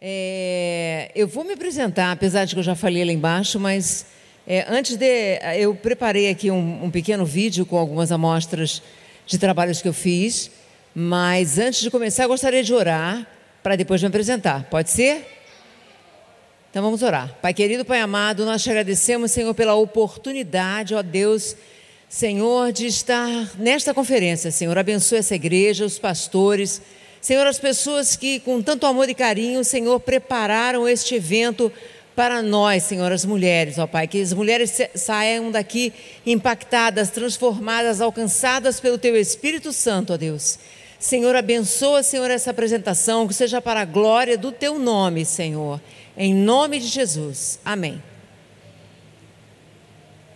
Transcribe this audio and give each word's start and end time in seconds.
É, 0.00 1.10
eu 1.12 1.26
vou 1.26 1.42
me 1.42 1.54
apresentar, 1.54 2.12
apesar 2.12 2.44
de 2.44 2.54
que 2.54 2.60
eu 2.60 2.64
já 2.64 2.76
falei 2.76 3.04
lá 3.04 3.10
embaixo, 3.10 3.58
mas 3.58 4.06
é, 4.46 4.64
antes 4.68 4.96
de. 4.96 5.40
Eu 5.58 5.74
preparei 5.74 6.30
aqui 6.30 6.52
um, 6.52 6.84
um, 6.84 6.90
pequeno 6.90 7.24
vídeo 7.24 7.66
com 7.66 7.76
algumas 7.76 8.12
amostras 8.12 8.80
de 9.26 9.36
trabalhos 9.38 9.82
que 9.82 9.88
eu 9.88 9.92
fiz, 9.92 10.52
mas 10.94 11.58
antes 11.58 11.80
de 11.80 11.90
começar, 11.90 12.24
eu 12.24 12.28
gostaria 12.28 12.62
de 12.62 12.72
orar 12.72 13.26
para 13.60 13.74
depois 13.74 14.00
me 14.00 14.06
apresentar. 14.06 14.68
Pode 14.70 14.88
ser? 14.90 15.26
Então 16.70 16.80
vamos 16.80 17.02
orar. 17.02 17.36
Pai 17.42 17.52
querido, 17.52 17.84
Pai 17.84 18.00
amado, 18.00 18.44
nós 18.44 18.62
te 18.62 18.70
agradecemos, 18.70 19.32
Senhor, 19.32 19.52
pela 19.52 19.74
oportunidade, 19.74 20.94
ó 20.94 21.02
Deus, 21.02 21.56
Senhor, 22.08 22.70
de 22.70 22.86
estar 22.86 23.28
nesta 23.58 23.92
conferência. 23.92 24.52
Senhor, 24.52 24.78
abençoe 24.78 25.18
essa 25.18 25.34
igreja, 25.34 25.84
os 25.84 25.98
pastores 25.98 26.80
Senhor, 27.20 27.46
as 27.46 27.58
pessoas 27.58 28.16
que 28.16 28.40
com 28.40 28.62
tanto 28.62 28.86
amor 28.86 29.08
e 29.08 29.14
carinho, 29.14 29.64
Senhor, 29.64 29.98
prepararam 30.00 30.88
este 30.88 31.14
evento 31.16 31.72
para 32.14 32.42
nós, 32.42 32.82
Senhor, 32.82 33.12
as 33.12 33.24
mulheres, 33.24 33.78
ó 33.78 33.86
Pai, 33.86 34.08
que 34.08 34.20
as 34.20 34.32
mulheres 34.32 34.76
saiam 34.94 35.52
daqui 35.52 35.92
impactadas, 36.26 37.10
transformadas, 37.10 38.00
alcançadas 38.00 38.80
pelo 38.80 38.98
Teu 38.98 39.16
Espírito 39.16 39.72
Santo, 39.72 40.12
ó 40.12 40.16
Deus. 40.16 40.58
Senhor, 40.98 41.36
abençoa, 41.36 42.02
Senhor, 42.02 42.28
essa 42.28 42.50
apresentação, 42.50 43.28
que 43.28 43.34
seja 43.34 43.60
para 43.60 43.82
a 43.82 43.84
glória 43.84 44.36
do 44.36 44.50
Teu 44.50 44.80
nome, 44.80 45.24
Senhor. 45.24 45.80
Em 46.16 46.34
nome 46.34 46.80
de 46.80 46.88
Jesus. 46.88 47.60
Amém. 47.64 48.02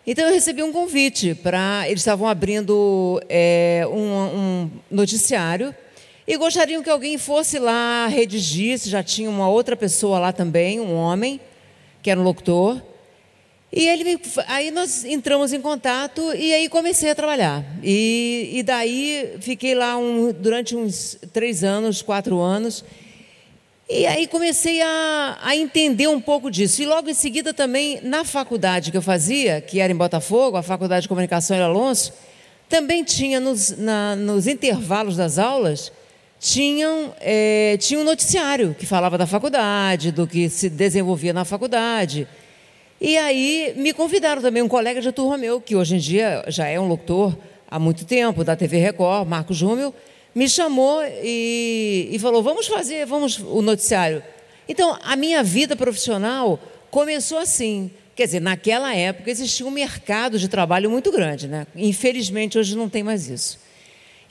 Então 0.05 0.27
eu 0.27 0.35
recebi 0.35 0.63
um 0.63 0.73
convite 0.73 1.35
para. 1.37 1.85
Eles 1.87 2.01
estavam 2.01 2.27
abrindo 2.27 3.23
é, 3.29 3.87
um, 3.89 3.97
um, 3.99 4.71
noticiário 4.91 5.75
e 6.27 6.37
gostariam 6.37 6.83
que 6.83 6.91
alguém 6.91 7.17
fosse 7.17 7.61
lá 7.61 8.09
redigir. 8.09 8.77
Já 8.79 9.05
tinha 9.05 9.31
uma 9.31 9.49
outra 9.49 9.77
pessoa 9.77 10.19
lá 10.19 10.33
também, 10.33 10.81
um 10.81 10.95
homem, 10.95 11.41
que 12.03 12.11
era 12.11 12.19
um 12.19 12.25
locutor. 12.25 12.83
E 13.73 13.89
ele, 13.89 14.21
aí 14.49 14.73
nós 14.73 15.05
entramos 15.05 15.53
em 15.53 15.61
contato 15.61 16.33
e 16.35 16.53
aí 16.53 16.69
comecei 16.69 17.11
a 17.11 17.15
trabalhar. 17.15 17.65
E, 17.85 18.51
e 18.53 18.63
daí 18.65 19.37
fiquei 19.41 19.77
lá 19.77 19.97
um, 19.97 20.33
durante 20.33 20.75
uns 20.75 21.19
três 21.33 21.63
anos, 21.63 22.03
quatro 22.03 22.41
anos. 22.41 22.85
E 23.89 24.05
aí 24.05 24.27
comecei 24.27 24.83
a, 24.83 25.39
a, 25.41 25.55
entender 25.55 26.09
um 26.09 26.21
pouco 26.21 26.51
disso. 26.51 26.83
E 26.83 26.87
logo 26.87 27.09
em 27.09 27.15
seguida 27.15 27.55
também, 27.55 28.01
na 28.03 28.25
faculdade 28.25 28.91
que 28.91 28.97
eu 28.97 29.03
fazia, 29.03 29.61
que 29.61 29.79
era 29.79 29.93
em 29.93 29.97
Botafogo, 29.97 30.57
a 30.57 30.63
Faculdade 30.63 31.03
de 31.03 31.09
Comunicação 31.09 31.57
em 31.57 31.61
Alonso, 31.61 32.13
também 32.69 33.05
tinha 33.05 33.39
nos, 33.39 33.77
na, 33.79 34.17
nos 34.17 34.49
intervalos 34.49 35.17
das 35.17 35.39
aulas, 35.39 35.93
tinham, 36.41 37.15
é, 37.21 37.77
tinha 37.79 38.01
um 38.01 38.05
noticiário 38.05 38.75
que 38.77 38.85
falava 38.85 39.17
da 39.17 39.27
faculdade, 39.27 40.11
do 40.11 40.27
que 40.27 40.49
se 40.49 40.69
desenvolvia 40.69 41.33
na 41.33 41.45
faculdade. 41.45 42.27
E 43.01 43.17
aí 43.17 43.73
me 43.77 43.93
convidaram 43.93 44.43
também 44.43 44.65
um 44.65 44.69
colega 44.69 45.01
de 45.01 45.13
turma 45.13 45.39
meu, 45.39 45.61
que 45.61 45.77
hoje 45.77 45.95
em 45.95 45.99
dia 45.99 46.45
já 46.49 46.67
é 46.67 46.81
um 46.81 46.89
locutor 46.89 47.37
há 47.71 47.79
muito 47.79 48.05
tempo, 48.05 48.43
da 48.43 48.57
TV 48.57 48.79
Record, 48.79 49.29
Marcos 49.29 49.57
Júmel, 49.57 49.95
me 50.37 50.51
chamou 50.51 51.03
e, 51.03 52.11
e 52.13 52.19
falou: 52.19 52.43
vamos 52.43 52.67
fazer, 52.67 53.07
vamos 53.07 53.39
o 53.39 53.63
noticiário. 53.63 54.23
Então, 54.69 54.99
a 55.03 55.17
minha 55.17 55.43
vida 55.43 55.75
profissional 55.75 56.61
começou 56.91 57.39
assim. 57.39 57.91
Quer 58.15 58.27
dizer, 58.27 58.41
naquela 58.41 58.95
época 58.95 59.31
existia 59.31 59.65
um 59.67 59.71
mercado 59.71 60.39
de 60.39 60.47
trabalho 60.47 60.91
muito 60.91 61.11
grande, 61.11 61.49
né? 61.49 61.67
Infelizmente, 61.75 62.59
hoje 62.59 62.77
não 62.77 62.87
tem 62.87 63.03
mais 63.03 63.31
isso. 63.31 63.59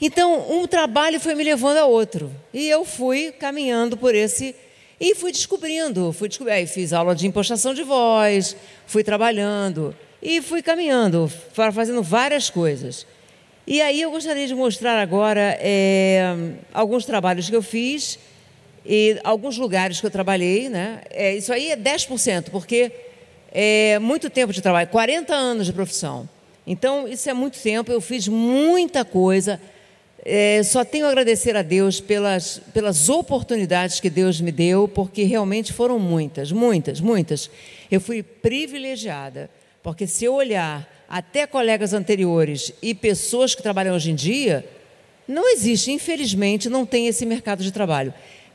Então, 0.00 0.48
um 0.48 0.66
trabalho 0.68 1.18
foi 1.18 1.34
me 1.34 1.42
levando 1.42 1.78
a 1.78 1.86
outro. 1.86 2.30
E 2.54 2.68
eu 2.68 2.84
fui 2.84 3.32
caminhando 3.32 3.96
por 3.96 4.14
esse 4.14 4.54
e 5.00 5.14
fui 5.14 5.32
descobrindo, 5.32 6.12
fui 6.12 6.28
descobrindo, 6.28 6.56
aí 6.56 6.66
fiz 6.68 6.92
aula 6.92 7.16
de 7.16 7.26
impostação 7.26 7.74
de 7.74 7.82
voz, 7.82 8.56
fui 8.86 9.02
trabalhando 9.02 9.94
e 10.22 10.40
fui 10.40 10.62
caminhando, 10.62 11.30
fazendo 11.72 12.02
várias 12.02 12.48
coisas. 12.48 13.06
E 13.66 13.82
aí 13.82 14.00
eu 14.00 14.10
gostaria 14.10 14.46
de 14.46 14.54
mostrar 14.54 14.98
agora 14.98 15.58
é, 15.60 16.52
alguns 16.72 17.04
trabalhos 17.04 17.50
que 17.50 17.56
eu 17.56 17.62
fiz 17.62 18.18
e 18.84 19.18
alguns 19.24 19.58
lugares 19.58 20.00
que 20.00 20.06
eu 20.06 20.10
trabalhei. 20.10 20.68
Né? 20.68 21.00
É, 21.10 21.34
isso 21.34 21.52
aí 21.52 21.70
é 21.70 21.76
10%, 21.76 22.50
porque 22.50 22.92
é 23.50 23.98
muito 23.98 24.30
tempo 24.30 24.52
de 24.52 24.62
trabalho, 24.62 24.88
40 24.88 25.34
anos 25.34 25.66
de 25.66 25.72
profissão. 25.72 26.28
Então, 26.66 27.08
isso 27.08 27.28
é 27.28 27.34
muito 27.34 27.60
tempo, 27.60 27.90
eu 27.90 28.00
fiz 28.00 28.28
muita 28.28 29.04
coisa 29.04 29.60
é, 30.28 30.60
só 30.64 30.84
tenho 30.84 31.06
a 31.06 31.08
agradecer 31.10 31.56
a 31.56 31.62
Deus 31.62 32.00
pelas, 32.00 32.60
pelas 32.74 33.08
oportunidades 33.08 34.00
que 34.00 34.10
Deus 34.10 34.40
me 34.40 34.50
deu, 34.50 34.88
porque 34.88 35.22
realmente 35.22 35.72
foram 35.72 36.00
muitas, 36.00 36.50
muitas, 36.50 37.00
muitas. 37.00 37.48
Eu 37.88 38.00
fui 38.00 38.24
privilegiada, 38.24 39.48
porque 39.84 40.04
se 40.04 40.24
eu 40.24 40.34
olhar 40.34 40.84
até 41.08 41.46
colegas 41.46 41.92
anteriores 41.92 42.72
e 42.82 42.94
pessoas 42.94 43.54
que 43.54 43.62
trabalham 43.62 43.94
hoje 43.94 44.10
em 44.10 44.14
dia, 44.14 44.64
não 45.26 45.52
existe, 45.52 45.90
infelizmente, 45.90 46.68
não 46.68 46.86
tem 46.86 47.06
esse 47.06 47.24
mercado 47.26 47.62
de 47.62 47.72
trabalho. 47.72 48.12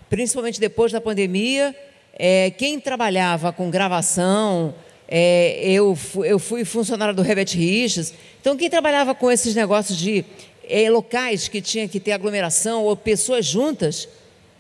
Principalmente 0.10 0.60
depois 0.60 0.92
da 0.92 1.02
pandemia, 1.02 1.76
é, 2.14 2.52
quem 2.52 2.80
trabalhava 2.80 3.52
com 3.52 3.70
gravação, 3.70 4.74
é, 5.08 5.62
eu, 5.64 5.98
eu 6.24 6.40
fui 6.40 6.64
funcionária 6.64 7.14
do 7.14 7.22
Herbert 7.22 7.50
Richards, 7.54 8.14
então 8.40 8.56
quem 8.56 8.70
trabalhava 8.70 9.14
com 9.14 9.30
esses 9.30 9.56
negócios 9.56 9.98
de 9.98 10.26
é, 10.68 10.90
locais 10.90 11.48
que 11.48 11.62
tinha 11.62 11.88
que 11.88 12.00
ter 12.00 12.14
aglomeração 12.14 12.84
ou 12.84 12.96
pessoas 12.96 13.46
juntas, 13.46 14.08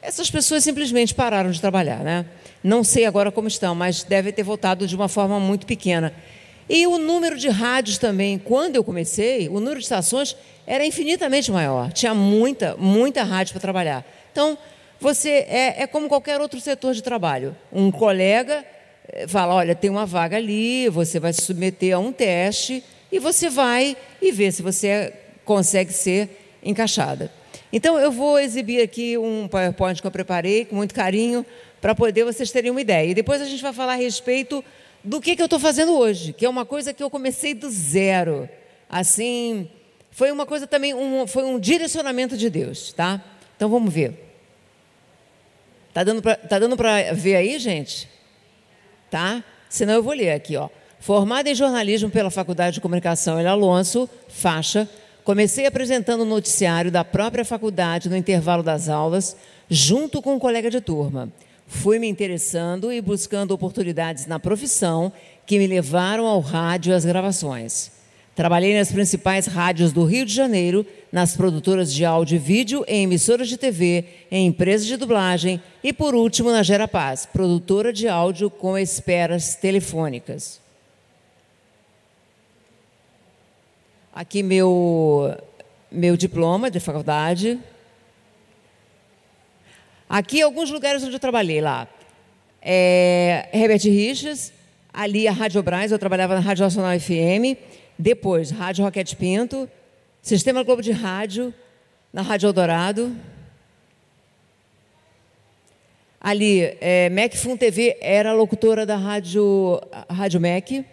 essas 0.02 0.29
pessoas 0.29 0.63
simplesmente 0.63 1.13
pararam 1.13 1.52
de 1.52 1.62
trabalhar. 1.62 2.00
Né? 2.00 2.25
Não 2.63 2.84
sei 2.84 3.06
agora 3.06 3.31
como 3.31 3.47
estão, 3.47 3.73
mas 3.73 4.03
devem 4.03 4.34
ter 4.34 4.44
voltado 4.44 4.85
de 4.85 4.96
uma 4.96 5.08
forma 5.08 5.40
muito 5.40 5.66
pequena. 5.66 6.13
E 6.74 6.88
o 6.88 6.98
número 6.98 7.38
de 7.38 7.50
rádios 7.50 7.98
também, 7.98 8.40
quando 8.40 8.78
eu 8.78 8.84
comecei, 8.84 9.50
o 9.50 9.59
número 9.59 9.76
de 9.76 9.84
estações 9.84 10.38
era 10.66 10.85
infinitamente 10.85 11.52
maior. 11.52 11.91
Tinha 11.91 12.14
muita, 12.14 12.78
muita 12.78 13.23
rádio 13.23 13.52
para 13.52 13.59
trabalhar. 13.59 14.06
Então, 14.32 14.58
você 14.97 15.46
é, 15.50 15.84
é 15.84 15.85
como 15.85 16.08
qualquer 16.08 16.40
outro 16.40 16.62
setor 16.62 16.94
de 16.94 17.03
trabalho. 17.03 17.53
Um 17.73 17.91
colega 17.91 18.64
eh, 19.09 19.28
fala: 19.28 19.53
olha, 19.53 19.76
tem 19.76 19.90
uma 19.90 20.06
vaga 20.06 20.38
ali, 20.38 20.88
você 20.88 21.20
vai 21.20 21.34
se 21.34 21.41
submeter 21.41 21.94
a 21.94 22.00
um 22.00 22.14
teste 22.14 22.82
e 23.12 23.20
você 23.20 23.50
vai 23.50 23.97
e 24.22 24.32
vê 24.32 24.50
se 24.50 24.62
você 24.62 25.12
consegue 25.44 25.91
ser 25.91 26.29
encaixada. 26.64 27.29
Então, 27.74 28.00
eu 28.00 28.14
vou 28.14 28.40
exibir 28.40 28.82
aqui 28.82 29.17
um 29.17 29.46
PowerPoint 29.50 30.00
que 30.00 30.08
eu 30.08 30.12
preparei 30.12 30.64
com 30.64 30.78
muito 30.78 30.96
carinho 30.96 31.46
para 31.82 31.94
poder 31.94 32.24
vocês 32.24 32.50
terem 32.50 32.72
uma 32.72 32.79
ideia. 32.79 33.09
E 33.09 33.14
depois 33.14 33.41
a 33.41 33.46
gente 33.46 33.62
vai 33.62 33.74
falar 33.74 33.94
a 33.94 33.97
respeito 33.97 34.64
do 35.03 35.20
que, 35.20 35.36
que 35.36 35.42
eu 35.42 35.46
estou 35.46 35.59
fazendo 35.59 35.98
hoje, 35.98 36.34
que 36.34 36.46
é 36.46 36.50
uma 36.50 36.66
coisa 36.66 36.94
que 36.94 37.02
eu 37.02 37.09
comecei 37.09 37.53
do 37.53 37.70
zero. 37.70 38.48
Assim, 38.90 39.70
foi 40.12 40.32
uma 40.32 40.46
coisa 40.46 40.68
também, 40.68 40.94
um, 40.94 41.26
foi 41.26 41.44
um 41.44 41.59
direcionamento 41.59 42.38
de 42.38 42.50
Deus, 42.50 42.94
tá? 42.94 43.24
Então 43.56 43.70
vamos 43.70 43.94
ver. 43.94 44.14
Tá 45.94 46.03
dando 46.03 46.22
para 46.22 47.03
tá 47.03 47.14
ver 47.14 47.36
aí, 47.36 47.59
gente? 47.59 48.09
Tá? 49.09 49.44
Senão 49.70 49.94
eu 49.94 50.03
vou 50.03 50.14
ler 50.14 50.32
aqui, 50.32 50.56
ó. 50.56 50.70
Formada 51.00 51.50
em 51.50 51.56
jornalismo 51.56 52.09
pela 52.09 52.30
Faculdade 52.30 52.76
de 52.76 52.82
Comunicação 52.82 53.40
El 53.40 53.48
Alonso, 53.48 54.09
faixa, 54.30 54.88
comecei 55.24 55.66
apresentando 55.66 56.22
o 56.22 56.26
noticiário 56.26 56.92
da 56.92 57.03
própria 57.03 57.44
faculdade 57.44 58.08
no 58.08 58.16
intervalo 58.16 58.62
das 58.62 58.88
aulas, 58.88 59.36
junto 59.70 60.22
com 60.22 60.36
um 60.36 60.40
colega 60.40 60.70
de 60.70 60.80
turma. 60.80 61.32
Fui 61.73 61.97
me 61.97 62.08
interessando 62.08 62.91
e 62.91 63.02
buscando 63.02 63.53
oportunidades 63.53 64.28
na 64.28 64.38
profissão 64.38 65.12
que 65.47 65.58
me 65.58 65.66
levaram 65.66 66.28
ao 66.28 66.41
rádio 66.41 66.91
e 66.91 66.94
às 66.94 67.06
gravações. 67.06 67.94
Trabalhei 68.35 68.78
nas 68.78 68.91
principais 68.91 69.47
rádios 69.47 69.94
do 69.94 70.03
Rio 70.03 70.26
de 70.26 70.34
Janeiro, 70.34 70.85
nas 71.12 71.35
produtoras 71.35 71.91
de 71.91 72.03
áudio 72.03 72.35
e 72.35 72.40
vídeo, 72.40 72.84
em 72.90 73.03
emissoras 73.03 73.47
de 73.47 73.58
TV, 73.58 74.03
em 74.29 74.47
empresas 74.47 74.85
de 74.85 74.97
dublagem 74.97 75.62
e, 75.82 75.94
por 75.94 76.14
último, 76.14 76.52
na 76.52 76.62
Gera 76.62 76.90
Paz, 76.90 77.26
produtora 77.26 77.91
de 77.94 78.08
áudio 78.08 78.50
com 78.50 78.78
esperas 78.78 79.56
telefônicas. 79.56 80.59
Aqui 84.14 84.44
meu, 84.44 85.35
meu 85.90 86.17
diploma 86.17 86.70
de 86.70 86.82
faculdade. 86.82 87.58
Aqui 90.11 90.41
alguns 90.41 90.69
lugares 90.69 91.02
onde 91.05 91.16
eu 91.16 91.19
trabalhei 91.22 91.61
lá. 91.61 91.87
É, 92.61 93.47
Herbert 93.53 93.81
Richards, 93.84 94.52
ali 94.93 95.25
a 95.25 95.31
Rádio 95.31 95.63
Braz, 95.63 95.90
eu 95.90 95.97
trabalhava 95.97 96.35
na 96.35 96.41
Rádio 96.41 96.66
Nacional 96.66 96.99
FM. 96.99 97.58
Depois, 97.97 98.52
Rádio 98.52 98.84
Roquete 98.84 99.16
Pinto, 99.16 99.69
Sistema 100.22 100.63
Globo 100.63 100.81
de 100.81 100.91
Rádio, 100.91 101.53
na 102.11 102.22
Rádio 102.22 102.47
Eldorado. 102.47 103.16
Ali, 106.19 106.59
é, 106.81 107.09
Fun 107.34 107.55
TV 107.55 107.97
era 108.02 108.34
locutora 108.34 108.85
da 108.85 108.97
Rádio, 108.97 109.79
Rádio 110.09 110.41
Mac. 110.41 110.85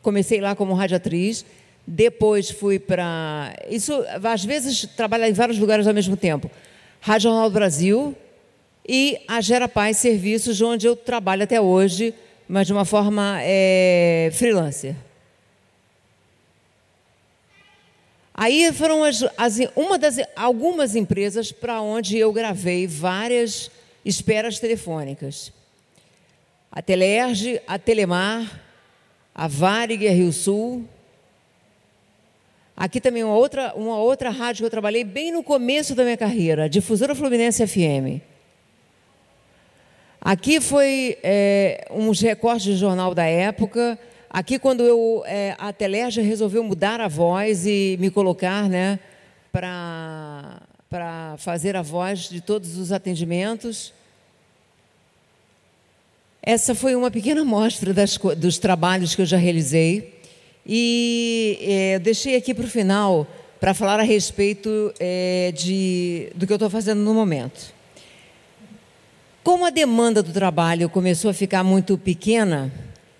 Comecei 0.00 0.40
lá 0.40 0.54
como 0.54 0.74
radiatriz. 0.74 1.44
Depois 1.84 2.52
fui 2.52 2.78
para. 2.78 3.52
Isso, 3.68 3.92
às 4.22 4.44
vezes, 4.44 4.86
trabalha 4.96 5.28
em 5.28 5.32
vários 5.32 5.58
lugares 5.58 5.88
ao 5.88 5.92
mesmo 5.92 6.16
tempo. 6.16 6.48
Rádio 7.00 7.30
Jornal 7.30 7.50
do 7.50 7.54
Brasil 7.54 8.16
e 8.86 9.20
a 9.28 9.40
Gera 9.40 9.68
Paz 9.68 9.98
Serviços, 9.98 10.60
onde 10.60 10.86
eu 10.86 10.96
trabalho 10.96 11.44
até 11.44 11.60
hoje, 11.60 12.14
mas 12.48 12.66
de 12.66 12.72
uma 12.72 12.84
forma 12.84 13.38
é, 13.42 14.30
freelancer. 14.32 14.94
Aí 18.34 18.72
foram 18.72 19.04
as, 19.04 19.22
as, 19.36 19.58
uma 19.76 19.98
das 19.98 20.16
algumas 20.34 20.96
empresas 20.96 21.52
para 21.52 21.82
onde 21.82 22.16
eu 22.16 22.32
gravei 22.32 22.86
várias 22.86 23.70
esperas 24.02 24.58
telefônicas. 24.58 25.52
A 26.72 26.80
Telerge, 26.80 27.60
a 27.66 27.78
Telemar, 27.78 28.62
a 29.34 29.46
Varig, 29.46 30.08
Rio 30.08 30.32
Sul. 30.32 30.84
Aqui 32.74 32.98
também 32.98 33.22
uma 33.22 33.34
outra, 33.34 33.74
uma 33.74 33.98
outra 33.98 34.30
rádio 34.30 34.62
que 34.62 34.66
eu 34.66 34.70
trabalhei 34.70 35.04
bem 35.04 35.30
no 35.30 35.42
começo 35.42 35.94
da 35.94 36.02
minha 36.02 36.16
carreira, 36.16 36.64
a 36.64 36.68
Difusora 36.68 37.14
Fluminense 37.14 37.66
FM. 37.66 38.29
Aqui 40.20 40.60
foi 40.60 41.18
é, 41.22 41.86
uns 41.90 42.20
recortes 42.20 42.64
de 42.64 42.76
jornal 42.76 43.14
da 43.14 43.24
época, 43.24 43.98
Aqui, 44.32 44.60
quando 44.60 44.84
eu, 44.84 45.24
é, 45.26 45.56
a 45.58 45.72
Telerja 45.72 46.22
resolveu 46.22 46.62
mudar 46.62 47.00
a 47.00 47.08
voz 47.08 47.66
e 47.66 47.96
me 47.98 48.12
colocar 48.12 48.68
né, 48.68 49.00
para 49.50 50.60
fazer 51.36 51.74
a 51.74 51.82
voz 51.82 52.28
de 52.28 52.40
todos 52.40 52.78
os 52.78 52.92
atendimentos, 52.92 53.92
essa 56.40 56.76
foi 56.76 56.94
uma 56.94 57.10
pequena 57.10 57.40
amostra 57.40 57.92
das, 57.92 58.16
dos 58.36 58.56
trabalhos 58.56 59.16
que 59.16 59.22
eu 59.22 59.26
já 59.26 59.36
realizei. 59.36 60.20
E 60.64 61.58
é, 61.62 61.98
deixei 61.98 62.36
aqui 62.36 62.54
para 62.54 62.66
o 62.66 62.68
final 62.68 63.26
para 63.58 63.74
falar 63.74 63.98
a 63.98 64.04
respeito 64.04 64.94
é, 65.00 65.52
de, 65.56 66.30
do 66.36 66.46
que 66.46 66.52
eu 66.52 66.56
estou 66.56 66.70
fazendo 66.70 67.00
no 67.00 67.12
momento. 67.12 67.74
Como 69.42 69.64
a 69.64 69.70
demanda 69.70 70.22
do 70.22 70.32
trabalho 70.32 70.88
começou 70.88 71.30
a 71.30 71.34
ficar 71.34 71.64
muito 71.64 71.96
pequena, 71.96 72.70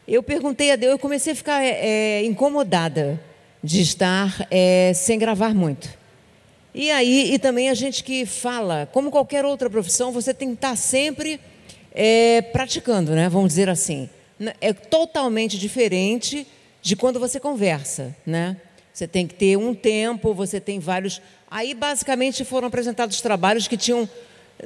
eu 0.07 0.23
perguntei 0.23 0.71
a 0.71 0.77
Deus, 0.77 0.93
eu 0.93 0.99
comecei 0.99 1.33
a 1.33 1.37
ficar 1.37 1.63
é, 1.63 2.23
incomodada 2.25 3.21
de 3.63 3.81
estar 3.81 4.47
é, 4.51 4.93
sem 4.95 5.19
gravar 5.19 5.55
muito. 5.55 5.89
E 6.75 6.91
aí, 6.91 7.33
e 7.33 7.39
também 7.39 7.69
a 7.69 7.75
gente 7.75 8.05
que 8.05 8.25
fala, 8.27 8.89
como 8.93 9.11
qualquer 9.11 9.45
outra 9.45 9.69
profissão, 9.69 10.13
você 10.13 10.33
tem 10.33 10.49
que 10.49 10.55
estar 10.55 10.77
sempre 10.77 11.41
é, 11.93 12.43
praticando, 12.43 13.13
né? 13.13 13.29
Vamos 13.29 13.49
dizer 13.49 13.69
assim. 13.69 14.09
É 14.61 14.73
totalmente 14.73 15.59
diferente 15.59 16.47
de 16.81 16.97
quando 16.97 17.19
você 17.19 17.41
conversa, 17.41 18.15
né? 18.25 18.57
Você 18.93 19.07
tem 19.07 19.27
que 19.27 19.35
ter 19.35 19.57
um 19.57 19.75
tempo, 19.75 20.35
você 20.35 20.61
tem 20.61 20.79
vários. 20.79 21.21
Aí, 21.51 21.75
basicamente, 21.75 22.45
foram 22.45 22.69
apresentados 22.69 23.21
trabalhos 23.21 23.67
que 23.67 23.77
tinham, 23.77 24.09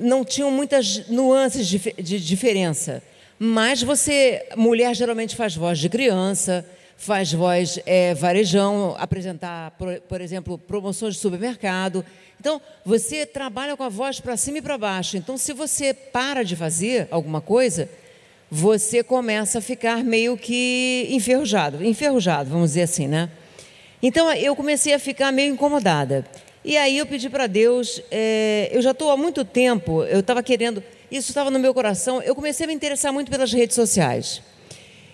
não 0.01 0.25
tinham 0.25 0.51
muitas 0.51 1.09
nuances 1.09 1.67
de, 1.67 1.79
de 1.79 2.21
diferença. 2.21 3.03
Mas 3.39 3.83
você, 3.83 4.47
mulher 4.57 4.95
geralmente 4.95 5.35
faz 5.35 5.55
voz 5.57 5.79
de 5.79 5.89
criança, 5.89 6.65
faz 6.97 7.33
voz 7.33 7.79
é, 7.85 8.15
varejão, 8.15 8.95
apresentar, 8.99 9.73
por, 9.73 10.01
por, 10.03 10.21
exemplo, 10.21 10.57
promoções 10.57 11.15
de 11.15 11.21
supermercado. 11.21 12.05
Então, 12.39 12.61
você 12.85 13.27
trabalha 13.27 13.77
com 13.77 13.83
a 13.83 13.89
voz 13.89 14.21
para 14.21 14.37
cima 14.37 14.59
e 14.59 14.63
para 14.63 14.79
baixo. 14.79 15.17
Então, 15.17 15.37
se 15.37 15.53
você 15.53 15.93
para 15.93 16.43
de 16.43 16.57
fazer 16.57 17.09
alguma 17.11 17.41
coisa, 17.41 17.89
você 18.51 19.03
começa 19.03 19.59
a 19.59 19.63
ficar 19.63 20.05
meio 20.05 20.37
que 20.37 21.09
enferrujado, 21.11 21.85
enferrujado, 21.85 22.51
vamos 22.51 22.71
dizer 22.71 22.83
assim, 22.83 23.09
né? 23.09 23.29
Então, 24.03 24.31
eu 24.33 24.55
comecei 24.55 24.93
a 24.93 24.99
ficar 24.99 25.33
meio 25.33 25.53
incomodada. 25.53 26.25
E 26.65 26.79
aí 26.79 26.97
eu 26.97 27.05
pedi 27.05 27.29
para 27.29 27.47
Deus, 27.47 28.01
é, 28.11 28.71
eu 28.73 28.81
já 28.81 28.93
estou 28.93 29.11
há 29.11 29.17
muito 29.19 29.45
tempo, 29.45 30.03
eu 30.05 30.21
estava 30.21 30.43
querendo, 30.43 30.83
isso 31.11 31.31
estava 31.31 31.51
no 31.51 31.59
meu 31.59 31.75
coração, 31.75 32.23
eu 32.23 32.35
comecei 32.35 32.65
a 32.65 32.67
me 32.67 32.73
interessar 32.73 33.13
muito 33.13 33.31
pelas 33.31 33.53
redes 33.53 33.75
sociais. 33.75 34.41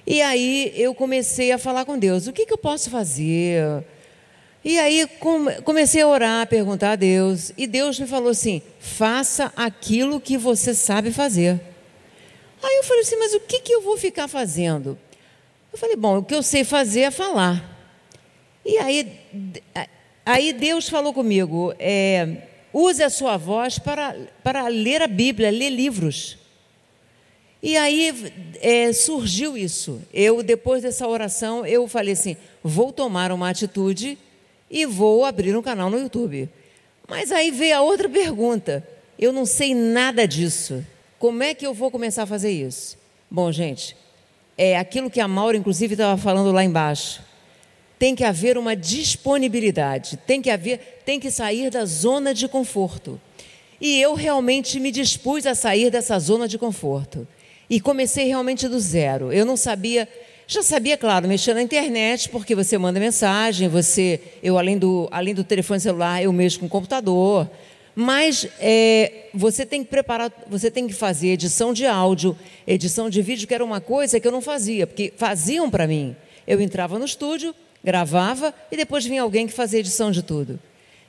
E 0.06 0.23
aí 0.23 0.73
eu 0.76 0.94
comecei 0.94 1.50
a 1.50 1.58
falar 1.58 1.85
com 1.85 1.99
Deus, 1.99 2.29
o 2.29 2.32
que, 2.32 2.47
que 2.47 2.52
eu 2.52 2.58
posso 2.58 2.88
fazer? 2.88 3.85
E 4.64 4.79
aí 4.79 5.08
comecei 5.64 6.02
a 6.02 6.06
orar, 6.06 6.43
a 6.43 6.47
perguntar 6.47 6.93
a 6.93 6.97
Deus, 6.97 7.52
e 7.58 7.67
Deus 7.67 7.99
me 7.99 8.06
falou 8.06 8.29
assim: 8.29 8.62
faça 8.79 9.52
aquilo 9.56 10.20
que 10.20 10.37
você 10.37 10.73
sabe 10.73 11.11
fazer. 11.11 11.61
Aí 12.62 12.76
eu 12.76 12.85
falei 12.85 13.02
assim, 13.02 13.17
mas 13.17 13.35
o 13.35 13.41
que, 13.41 13.61
que 13.61 13.73
eu 13.73 13.81
vou 13.81 13.97
ficar 13.97 14.29
fazendo? 14.29 14.99
Eu 15.73 15.79
falei, 15.79 15.97
bom, 15.97 16.19
o 16.19 16.23
que 16.23 16.35
eu 16.35 16.43
sei 16.43 16.62
fazer 16.62 17.00
é 17.00 17.11
falar. 17.11 17.64
E 18.64 18.76
aí 18.76 19.19
Aí 20.31 20.53
Deus 20.53 20.88
falou 20.88 21.12
comigo: 21.12 21.75
é, 21.76 22.43
use 22.73 23.02
a 23.02 23.11
sua 23.11 23.37
voz 23.37 23.81
para, 23.81 24.14
para 24.45 24.69
ler 24.69 25.02
a 25.02 25.09
Bíblia, 25.09 25.50
ler 25.50 25.71
livros. 25.71 26.38
E 27.61 27.76
aí 27.76 28.33
é, 28.61 28.93
surgiu 28.93 29.57
isso. 29.59 30.00
Eu, 30.14 30.40
depois 30.40 30.85
dessa 30.85 31.09
oração, 31.09 31.66
eu 31.66 31.88
falei 31.88 32.12
assim: 32.12 32.37
vou 32.62 32.93
tomar 32.93 33.33
uma 33.33 33.50
atitude 33.50 34.16
e 34.71 34.87
vou 34.87 35.25
abrir 35.25 35.57
um 35.57 35.62
canal 35.62 35.90
no 35.90 35.99
YouTube. 35.99 36.49
Mas 37.09 37.33
aí 37.33 37.50
veio 37.50 37.78
a 37.78 37.83
outra 37.83 38.09
pergunta: 38.09 38.87
eu 39.19 39.33
não 39.33 39.45
sei 39.45 39.75
nada 39.75 40.28
disso. 40.28 40.87
Como 41.19 41.43
é 41.43 41.54
que 41.54 41.66
eu 41.66 41.75
vou 41.75 41.90
começar 41.90 42.23
a 42.23 42.26
fazer 42.26 42.52
isso? 42.52 42.97
Bom, 43.28 43.50
gente, 43.50 43.97
é 44.57 44.78
aquilo 44.78 45.11
que 45.11 45.19
a 45.19 45.26
Maura, 45.26 45.57
inclusive, 45.57 45.95
estava 45.95 46.16
falando 46.16 46.52
lá 46.52 46.62
embaixo 46.62 47.29
tem 48.00 48.14
que 48.14 48.25
haver 48.25 48.57
uma 48.57 48.75
disponibilidade, 48.75 50.16
tem 50.26 50.40
que 50.40 50.49
haver, 50.49 51.02
tem 51.04 51.21
que 51.21 51.30
sair 51.30 51.69
da 51.69 51.85
zona 51.85 52.33
de 52.33 52.49
conforto. 52.49 53.21
E 53.78 54.00
eu 54.00 54.14
realmente 54.14 54.80
me 54.80 54.90
dispus 54.90 55.45
a 55.45 55.54
sair 55.54 55.90
dessa 55.90 56.19
zona 56.19 56.49
de 56.49 56.57
conforto. 56.57 57.28
E 57.69 57.78
comecei 57.78 58.26
realmente 58.26 58.66
do 58.69 58.80
zero. 58.80 59.30
Eu 59.30 59.45
não 59.45 59.54
sabia, 59.54 60.09
já 60.47 60.62
sabia, 60.62 60.97
claro, 60.97 61.28
mexer 61.28 61.52
na 61.52 61.61
internet, 61.61 62.30
porque 62.30 62.54
você 62.54 62.78
manda 62.78 62.99
mensagem, 62.99 63.69
você, 63.69 64.19
eu 64.42 64.57
além 64.57 64.78
do, 64.78 65.07
além 65.12 65.35
do 65.35 65.45
telefone 65.45 65.78
celular, 65.78 66.23
eu 66.23 66.33
mexo 66.33 66.59
com 66.59 66.66
o 66.66 66.71
computador. 66.71 67.50
Mas 67.95 68.49
é, 68.61 69.26
você 69.35 69.66
tem 69.66 69.85
que 69.85 69.90
preparar, 69.90 70.33
você 70.49 70.71
tem 70.71 70.87
que 70.87 70.95
fazer 70.95 71.28
edição 71.28 71.75
de 71.75 71.85
áudio, 71.85 72.35
edição 72.66 73.11
de 73.11 73.21
vídeo, 73.21 73.47
que 73.47 73.52
era 73.52 73.64
uma 73.64 73.78
coisa 73.78 74.19
que 74.19 74.26
eu 74.26 74.33
não 74.33 74.40
fazia, 74.40 74.87
porque 74.87 75.12
faziam 75.19 75.71
para 75.71 75.87
mim. 75.87 76.16
Eu 76.47 76.62
entrava 76.62 76.99
no 76.99 77.04
estúdio, 77.04 77.54
gravava 77.82 78.54
e 78.70 78.76
depois 78.76 79.04
vinha 79.04 79.22
alguém 79.22 79.46
que 79.46 79.52
fazia 79.52 79.80
edição 79.80 80.10
de 80.10 80.22
tudo. 80.22 80.58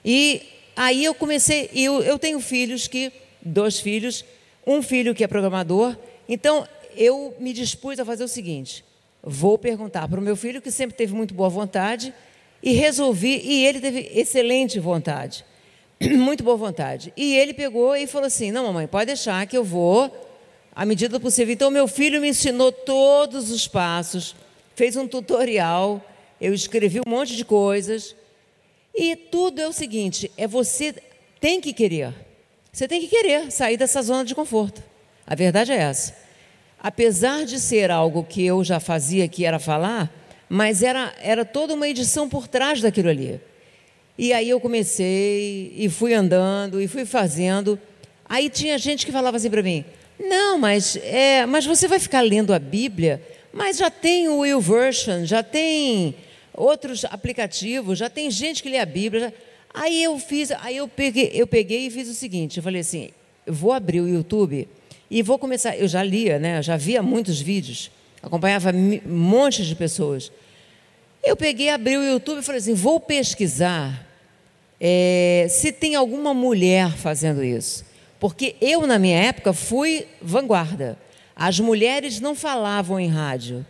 E 0.04 0.42
aí 0.76 1.04
eu 1.04 1.14
comecei, 1.14 1.70
eu, 1.74 2.02
eu 2.02 2.18
tenho 2.18 2.40
filhos 2.40 2.88
que, 2.88 3.12
dois 3.42 3.80
filhos, 3.80 4.26
um 4.66 4.82
filho 4.82 5.14
que 5.14 5.24
é 5.24 5.28
programador, 5.28 5.96
então 6.28 6.68
eu 6.96 7.36
me 7.40 7.54
dispus 7.54 8.00
a 8.00 8.06
fazer 8.06 8.24
o 8.24 8.28
seguinte: 8.28 8.84
vou 9.22 9.58
perguntar 9.58 10.08
para 10.08 10.20
o 10.20 10.24
meu 10.24 10.36
filho, 10.36 10.62
que 10.62 10.72
sempre 10.72 10.96
teve 10.96 11.14
muito 11.14 11.34
boa 11.34 11.50
vontade, 11.50 12.14
e 12.64 12.74
resolvi, 12.74 13.42
e 13.44 13.66
ele 13.66 13.80
teve 13.80 14.12
excelente 14.14 14.80
vontade, 14.80 15.44
muito 16.00 16.44
boa 16.44 16.58
vontade. 16.58 17.14
E 17.18 17.36
ele 17.36 17.54
pegou 17.54 17.96
e 17.96 18.08
falou 18.08 18.28
assim: 18.28 18.52
não, 18.52 18.66
mamãe, 18.66 18.88
pode 18.88 19.08
deixar 19.08 19.46
que 19.46 19.58
eu 19.58 19.64
vou 19.64 20.30
à 20.74 20.86
medida 20.86 21.18
do 21.18 21.22
possível. 21.22 21.54
Então, 21.54 21.70
meu 21.70 21.88
filho 21.88 22.22
me 22.22 22.30
ensinou 22.30 22.72
todos 22.72 23.52
os 23.52 23.68
passos 23.68 24.36
fez 24.82 24.96
um 24.96 25.08
tutorial, 25.08 26.04
eu 26.42 26.56
escrevi 26.56 27.00
um 27.00 27.10
monte 27.10 27.36
de 27.38 27.46
coisas. 27.46 28.16
E 28.96 29.16
tudo 29.16 29.62
é 29.62 29.68
o 29.68 29.72
seguinte: 29.72 30.32
é 30.36 30.48
você 30.48 30.96
tem 31.40 31.62
que 31.62 31.72
querer. 31.72 32.14
Você 32.74 32.88
tem 32.88 33.00
que 33.00 33.08
querer 33.08 33.52
sair 33.52 33.78
dessa 33.78 34.02
zona 34.02 34.26
de 34.26 34.34
conforto. 34.34 34.82
A 35.28 35.36
verdade 35.36 35.72
é 35.72 35.78
essa. 35.78 36.16
Apesar 36.80 37.46
de 37.46 37.60
ser 37.60 37.92
algo 37.92 38.24
que 38.24 38.44
eu 38.44 38.64
já 38.64 38.80
fazia, 38.80 39.28
que 39.28 39.46
era 39.46 39.60
falar, 39.60 40.12
mas 40.50 40.82
era, 40.82 41.14
era 41.22 41.46
toda 41.46 41.76
uma 41.76 41.88
edição 41.88 42.28
por 42.28 42.48
trás 42.48 42.82
daquilo 42.82 43.10
ali. 43.10 43.40
E 44.18 44.34
aí 44.34 44.50
eu 44.50 44.60
comecei 44.60 45.74
e 45.76 45.90
fui 45.90 46.14
andando 46.14 46.82
e 46.82 46.88
fui 46.88 47.06
fazendo. 47.06 47.80
Aí 48.28 48.50
tinha 48.50 48.78
gente 48.78 49.06
que 49.06 49.12
falava 49.12 49.38
assim 49.38 49.50
para 49.50 49.62
mim: 49.62 49.86
não, 50.20 50.58
mas, 50.58 50.96
é, 51.04 51.46
mas 51.46 51.66
você 51.66 51.88
vai 51.88 52.00
ficar 52.00 52.22
lendo 52.22 52.54
a 52.54 52.60
Bíblia, 52.60 53.22
mas 53.54 53.78
já 53.78 53.92
tem 53.92 54.28
o 54.28 54.40
Will 54.40 54.60
Version, 54.60 55.26
já 55.26 55.44
tem 55.44 56.16
outros 56.54 57.06
aplicativos, 57.06 57.98
já 57.98 58.10
tem 58.10 58.30
gente 58.30 58.62
que 58.62 58.70
lê 58.70 58.78
a 58.78 58.86
Bíblia. 58.86 59.22
Já... 59.22 59.34
Aí 59.74 60.04
eu 60.04 60.18
fiz, 60.20 60.52
aí 60.52 60.78
eu 60.78 60.88
peguei, 60.88 61.32
eu 61.34 61.48
peguei 61.48 61.88
e 61.88 61.92
fiz 61.92 62.10
o 62.10 62.14
seguinte: 62.14 62.58
eu 62.58 62.64
falei 62.64 62.82
assim, 62.82 63.10
eu 63.46 63.54
vou 63.54 63.72
abrir 63.72 64.02
o 64.02 64.08
YouTube 64.08 64.68
e 65.10 65.22
vou 65.22 65.40
começar. 65.40 65.78
Eu 65.78 65.88
já 65.88 66.04
lia, 66.04 66.40
né? 66.40 66.62
Já 66.62 66.78
via 66.78 67.02
muitos 67.02 67.40
vídeos, 67.40 67.92
acompanhava 68.22 68.72
um 68.72 69.02
monte 69.06 69.66
de 69.66 69.76
pessoas. 69.76 70.32
Eu 71.24 71.36
peguei, 71.38 71.70
abri 71.70 71.98
o 71.98 72.04
YouTube 72.04 72.40
e 72.40 72.44
falei 72.44 72.60
assim: 72.60 72.74
vou 72.74 73.00
pesquisar 73.00 74.08
é, 74.80 75.46
se 75.50 75.72
tem 75.72 75.96
alguma 75.96 76.34
mulher 76.34 76.92
fazendo 76.98 77.44
isso. 77.44 77.86
Porque 78.20 78.56
eu, 78.60 78.86
na 78.86 79.00
minha 79.00 79.18
época, 79.18 79.54
fui 79.54 80.08
vanguarda. 80.22 80.98
As 81.36 81.60
mulheres 81.60 82.20
não 82.20 82.36
falavam 82.36 83.00
em 83.00 83.08
rádio. 83.08 83.66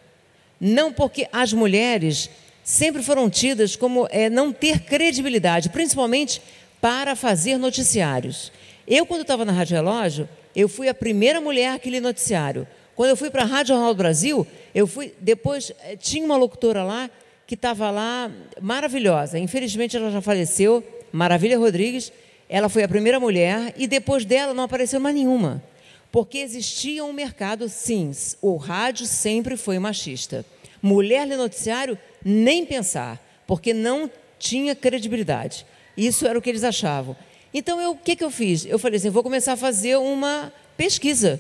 Não 0.59 0.91
porque 0.93 1.27
as 1.31 1.53
mulheres 1.53 2.29
sempre 2.71 3.03
foram 3.03 3.29
tidas 3.29 3.75
como 3.75 4.07
é, 4.09 4.29
não 4.29 4.53
ter 4.53 4.79
credibilidade, 4.79 5.67
principalmente 5.67 6.41
para 6.79 7.17
fazer 7.17 7.57
noticiários. 7.57 8.49
Eu, 8.87 9.05
quando 9.05 9.23
estava 9.23 9.43
na 9.43 9.51
Rádio 9.51 9.75
Relógio, 9.75 10.29
eu 10.55 10.69
fui 10.69 10.87
a 10.87 10.93
primeira 10.93 11.41
mulher 11.41 11.79
que 11.79 11.89
li 11.89 11.99
noticiário. 11.99 12.65
Quando 12.95 13.09
eu 13.09 13.17
fui 13.17 13.29
para 13.29 13.41
a 13.41 13.45
Rádio 13.45 13.75
Jornal 13.75 13.93
do 13.93 13.97
Brasil, 13.97 14.47
eu 14.73 14.87
fui. 14.87 15.13
Depois 15.19 15.73
eh, 15.83 15.97
tinha 15.97 16.23
uma 16.23 16.37
locutora 16.37 16.81
lá 16.81 17.09
que 17.45 17.55
estava 17.55 17.91
lá 17.91 18.31
maravilhosa. 18.61 19.37
Infelizmente 19.37 19.97
ela 19.97 20.09
já 20.09 20.21
faleceu, 20.21 20.81
Maravilha 21.11 21.59
Rodrigues. 21.59 22.09
Ela 22.47 22.69
foi 22.69 22.83
a 22.83 22.87
primeira 22.87 23.19
mulher 23.19 23.73
e 23.75 23.85
depois 23.85 24.23
dela 24.23 24.53
não 24.53 24.63
apareceu 24.63 24.99
mais 24.99 25.13
nenhuma. 25.13 25.61
Porque 26.09 26.37
existia 26.37 27.03
um 27.03 27.11
mercado, 27.11 27.67
sim, 27.67 28.11
o 28.41 28.55
rádio 28.55 29.05
sempre 29.05 29.57
foi 29.57 29.77
machista. 29.77 30.45
Mulher 30.81 31.27
no 31.27 31.37
noticiário, 31.37 31.97
nem 32.23 32.65
pensar, 32.65 33.19
porque 33.47 33.73
não 33.73 34.09
tinha 34.39 34.75
credibilidade. 34.75 35.65
Isso 35.95 36.25
era 36.25 36.37
o 36.37 36.41
que 36.41 36.49
eles 36.49 36.63
achavam. 36.63 37.15
Então, 37.53 37.81
eu, 37.81 37.91
o 37.91 37.97
que, 37.97 38.15
que 38.15 38.23
eu 38.23 38.31
fiz? 38.31 38.65
Eu 38.65 38.79
falei 38.79 38.97
assim: 38.97 39.09
vou 39.09 39.23
começar 39.23 39.53
a 39.53 39.57
fazer 39.57 39.97
uma 39.97 40.51
pesquisa. 40.77 41.39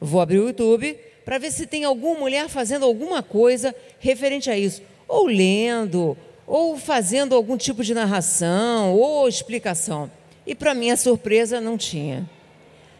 Vou 0.00 0.20
abrir 0.20 0.38
o 0.38 0.46
YouTube 0.46 0.96
para 1.24 1.38
ver 1.38 1.50
se 1.50 1.66
tem 1.66 1.84
alguma 1.84 2.20
mulher 2.20 2.48
fazendo 2.48 2.84
alguma 2.84 3.22
coisa 3.22 3.74
referente 3.98 4.48
a 4.48 4.56
isso, 4.56 4.80
ou 5.08 5.26
lendo, 5.26 6.16
ou 6.46 6.78
fazendo 6.78 7.34
algum 7.34 7.56
tipo 7.56 7.82
de 7.82 7.92
narração 7.92 8.94
ou 8.94 9.28
explicação. 9.28 10.10
E 10.46 10.54
para 10.54 10.74
minha 10.74 10.96
surpresa, 10.96 11.60
não 11.60 11.76
tinha. 11.76 12.28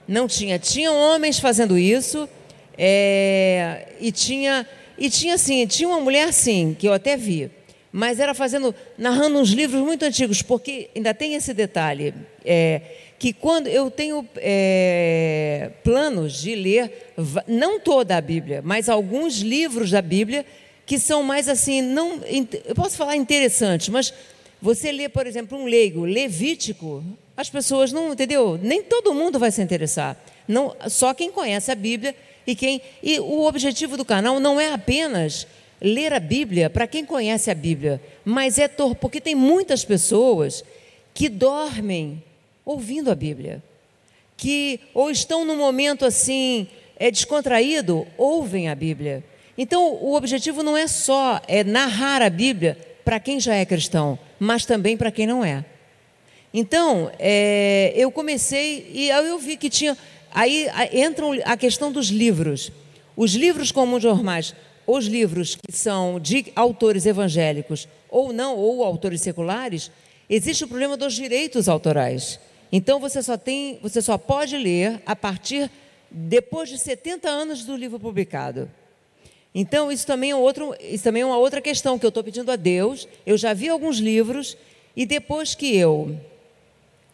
Não 0.08 0.26
tinha. 0.26 0.58
Tinham 0.58 0.96
homens 0.96 1.38
fazendo 1.38 1.78
isso, 1.78 2.28
é, 2.76 3.86
e 4.00 4.10
tinha, 4.10 4.66
e 4.98 5.10
tinha 5.10 5.34
assim, 5.34 5.66
tinha 5.66 5.88
uma 5.88 6.00
mulher 6.00 6.32
sim, 6.32 6.76
que 6.78 6.88
eu 6.88 6.92
até 6.92 7.16
vi, 7.16 7.50
mas 7.92 8.20
era 8.20 8.34
fazendo, 8.34 8.74
narrando 8.98 9.38
uns 9.38 9.50
livros 9.50 9.80
muito 9.82 10.04
antigos, 10.04 10.42
porque 10.42 10.90
ainda 10.94 11.14
tem 11.14 11.34
esse 11.34 11.54
detalhe, 11.54 12.14
é, 12.44 12.80
que 13.18 13.32
quando 13.32 13.68
eu 13.68 13.90
tenho 13.90 14.26
é, 14.36 15.70
planos 15.82 16.40
de 16.40 16.54
ler, 16.54 17.12
não 17.46 17.80
toda 17.80 18.16
a 18.16 18.20
Bíblia, 18.20 18.60
mas 18.62 18.88
alguns 18.88 19.38
livros 19.38 19.90
da 19.90 20.02
Bíblia, 20.02 20.44
que 20.84 20.98
são 20.98 21.22
mais 21.22 21.48
assim, 21.48 21.80
não, 21.80 22.20
eu 22.64 22.74
posso 22.74 22.96
falar 22.96 23.16
interessantes, 23.16 23.88
mas 23.88 24.12
você 24.60 24.92
lê, 24.92 25.08
por 25.08 25.26
exemplo, 25.26 25.58
um 25.58 25.64
leigo, 25.64 26.04
Levítico, 26.04 27.04
as 27.36 27.50
pessoas 27.50 27.92
não, 27.92 28.12
entendeu? 28.12 28.58
Nem 28.62 28.82
todo 28.82 29.14
mundo 29.14 29.38
vai 29.38 29.50
se 29.50 29.60
interessar. 29.62 30.16
Não, 30.48 30.74
só 30.88 31.12
quem 31.12 31.30
conhece 31.30 31.70
a 31.70 31.74
Bíblia 31.74 32.14
e 32.46 32.54
quem. 32.54 32.80
E 33.02 33.18
o 33.18 33.44
objetivo 33.44 33.96
do 33.96 34.04
canal 34.04 34.38
não 34.40 34.60
é 34.60 34.72
apenas 34.72 35.46
ler 35.80 36.12
a 36.12 36.20
Bíblia 36.20 36.70
para 36.70 36.86
quem 36.86 37.04
conhece 37.04 37.50
a 37.50 37.54
Bíblia, 37.54 38.00
mas 38.24 38.58
é 38.58 38.68
tor 38.68 38.94
porque 38.94 39.20
tem 39.20 39.34
muitas 39.34 39.84
pessoas 39.84 40.64
que 41.12 41.28
dormem 41.28 42.22
ouvindo 42.64 43.10
a 43.10 43.14
Bíblia, 43.14 43.62
que 44.36 44.80
ou 44.92 45.10
estão 45.10 45.44
num 45.44 45.56
momento 45.56 46.04
assim 46.04 46.68
é 46.98 47.10
descontraído, 47.10 48.06
ouvem 48.16 48.68
a 48.68 48.74
Bíblia. 48.74 49.22
Então, 49.58 49.94
o 49.94 50.14
objetivo 50.14 50.62
não 50.62 50.76
é 50.76 50.86
só 50.86 51.40
é 51.46 51.64
narrar 51.64 52.22
a 52.22 52.30
Bíblia 52.30 52.76
para 53.04 53.20
quem 53.20 53.38
já 53.38 53.54
é 53.54 53.64
cristão, 53.64 54.18
mas 54.38 54.66
também 54.66 54.96
para 54.96 55.10
quem 55.10 55.26
não 55.26 55.44
é. 55.44 55.64
Então, 56.52 57.10
é, 57.18 57.92
eu 57.94 58.10
comecei 58.10 58.90
e 58.92 59.08
eu 59.08 59.38
vi 59.38 59.56
que 59.56 59.68
tinha. 59.68 59.96
Aí 60.36 60.68
entra 60.92 61.24
a 61.46 61.56
questão 61.56 61.90
dos 61.90 62.08
livros. 62.08 62.70
Os 63.16 63.34
livros 63.34 63.72
comuns 63.72 64.04
normais, 64.04 64.54
os 64.86 65.06
livros 65.06 65.56
que 65.56 65.72
são 65.72 66.20
de 66.20 66.52
autores 66.54 67.06
evangélicos 67.06 67.88
ou 68.10 68.34
não, 68.34 68.54
ou 68.54 68.84
autores 68.84 69.22
seculares, 69.22 69.90
existe 70.28 70.62
o 70.62 70.68
problema 70.68 70.94
dos 70.94 71.14
direitos 71.14 71.70
autorais. 71.70 72.38
Então 72.70 73.00
você 73.00 73.22
só 73.22 73.38
tem, 73.38 73.78
você 73.80 74.02
só 74.02 74.18
pode 74.18 74.58
ler 74.58 75.00
a 75.06 75.16
partir 75.16 75.70
depois 76.10 76.68
de 76.68 76.76
70 76.76 77.26
anos 77.26 77.64
do 77.64 77.74
livro 77.74 77.98
publicado. 77.98 78.70
Então 79.54 79.90
isso 79.90 80.06
também 80.06 80.32
é 80.32 80.36
outro, 80.36 80.76
isso 80.78 81.04
também 81.04 81.22
é 81.22 81.26
uma 81.26 81.38
outra 81.38 81.62
questão 81.62 81.98
que 81.98 82.04
eu 82.04 82.10
estou 82.10 82.22
pedindo 82.22 82.52
a 82.52 82.56
Deus. 82.56 83.08
Eu 83.24 83.38
já 83.38 83.54
vi 83.54 83.70
alguns 83.70 83.96
livros 83.96 84.54
e 84.94 85.06
depois 85.06 85.54
que 85.54 85.74
eu 85.74 86.14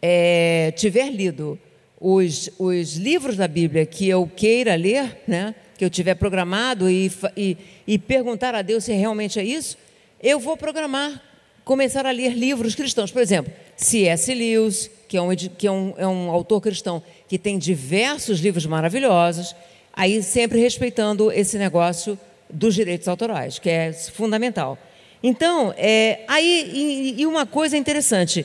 é, 0.02 0.73
tiver 0.76 1.09
lido 1.09 1.57
os, 2.02 2.50
os 2.59 2.97
livros 2.97 3.37
da 3.37 3.47
Bíblia 3.47 3.87
que 3.87 4.09
eu 4.09 4.26
queira 4.26 4.75
ler, 4.75 5.18
né, 5.26 5.54
que 5.78 5.85
eu 5.85 5.88
tiver 5.88 6.16
programado 6.16 6.90
e, 6.90 7.11
e, 7.37 7.56
e 7.87 7.97
perguntar 7.97 8.56
a 8.56 8.61
Deus 8.61 8.85
se 8.85 8.92
realmente 8.92 9.38
é 9.38 9.44
isso, 9.44 9.78
eu 10.21 10.40
vou 10.40 10.56
programar, 10.56 11.23
começar 11.64 12.04
a 12.04 12.11
ler 12.11 12.35
livros 12.35 12.75
cristãos. 12.75 13.12
Por 13.12 13.23
exemplo, 13.23 13.52
C.S. 13.76 14.35
Lewis, 14.35 14.90
que, 15.09 15.16
é 15.16 15.23
um, 15.23 15.35
que 15.35 15.66
é, 15.66 15.71
um, 15.71 15.94
é 15.97 16.06
um 16.06 16.28
autor 16.30 16.61
cristão 16.61 17.00
que 17.28 17.38
tem 17.38 17.56
diversos 17.56 18.40
livros 18.40 18.66
maravilhosos, 18.66 19.54
aí 19.92 20.23
sempre 20.25 20.59
respeitando 20.59 21.30
esse 21.30 21.56
negócio 21.56 22.18
dos 22.50 22.75
direitos 22.75 23.06
autorais, 23.06 23.61
que 23.61 23.71
é 23.71 23.92
fundamental. 23.92 24.76
Então, 25.23 25.73
é, 25.76 26.25
aí, 26.26 27.14
e, 27.16 27.23
e 27.23 27.26
uma 27.26 27.47
coisa 27.47 27.76
interessante, 27.76 28.44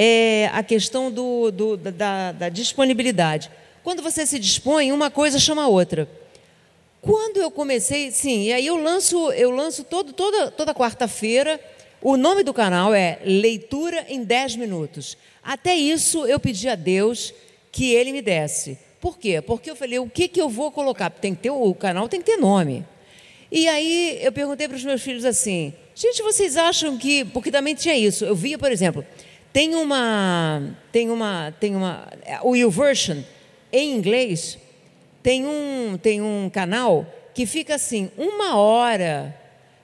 é 0.00 0.48
a 0.52 0.62
questão 0.62 1.10
do, 1.10 1.50
do, 1.50 1.76
da, 1.76 2.30
da 2.30 2.48
disponibilidade. 2.48 3.50
Quando 3.82 4.00
você 4.00 4.24
se 4.24 4.38
dispõe, 4.38 4.92
uma 4.92 5.10
coisa 5.10 5.40
chama 5.40 5.64
a 5.64 5.66
outra. 5.66 6.08
Quando 7.02 7.38
eu 7.38 7.50
comecei, 7.50 8.12
sim, 8.12 8.44
e 8.44 8.52
aí 8.52 8.64
eu 8.64 8.76
lanço, 8.76 9.32
eu 9.32 9.50
lanço 9.50 9.82
todo, 9.82 10.12
toda, 10.12 10.52
toda 10.52 10.72
quarta-feira. 10.72 11.60
O 12.00 12.16
nome 12.16 12.44
do 12.44 12.54
canal 12.54 12.94
é 12.94 13.18
Leitura 13.24 14.06
em 14.08 14.22
10 14.22 14.54
Minutos. 14.54 15.18
Até 15.42 15.74
isso 15.74 16.24
eu 16.26 16.38
pedi 16.38 16.68
a 16.68 16.76
Deus 16.76 17.34
que 17.72 17.92
ele 17.92 18.12
me 18.12 18.22
desse. 18.22 18.78
Por 19.00 19.18
quê? 19.18 19.42
Porque 19.42 19.68
eu 19.68 19.74
falei, 19.74 19.98
o 19.98 20.08
que, 20.08 20.28
que 20.28 20.40
eu 20.40 20.48
vou 20.48 20.70
colocar? 20.70 21.10
Tem 21.10 21.34
que 21.34 21.42
ter, 21.42 21.50
o 21.50 21.74
canal 21.74 22.08
tem 22.08 22.20
que 22.20 22.26
ter 22.26 22.36
nome. 22.36 22.86
E 23.50 23.66
aí 23.66 24.20
eu 24.22 24.30
perguntei 24.30 24.68
para 24.68 24.76
os 24.76 24.84
meus 24.84 25.02
filhos 25.02 25.24
assim, 25.24 25.74
gente, 25.92 26.22
vocês 26.22 26.56
acham 26.56 26.96
que. 26.96 27.24
Porque 27.24 27.50
também 27.50 27.74
tinha 27.74 27.96
isso. 27.96 28.24
Eu 28.24 28.36
via, 28.36 28.56
por 28.56 28.70
exemplo, 28.70 29.04
tem 29.52 29.74
uma, 29.74 30.76
tem 30.92 31.10
uma, 31.10 31.54
tem 31.58 31.76
uma, 31.76 32.08
o 32.42 32.54
YouVersion 32.54 33.18
em 33.72 33.94
inglês 33.94 34.58
tem 35.22 35.46
um, 35.46 35.98
tem 36.00 36.22
um 36.22 36.48
canal 36.48 37.06
que 37.34 37.44
fica 37.44 37.74
assim 37.74 38.10
uma 38.16 38.56
hora 38.56 39.34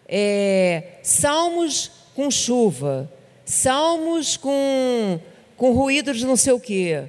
é, 0.09 0.99
salmos 1.03 1.91
com 2.15 2.31
chuva, 2.31 3.13
salmos 3.45 4.37
com 4.37 5.21
com 5.57 5.73
ruído 5.73 6.13
de 6.13 6.27
não 6.27 6.37
sei 6.37 6.53
o 6.53 6.61
quê. 6.61 7.05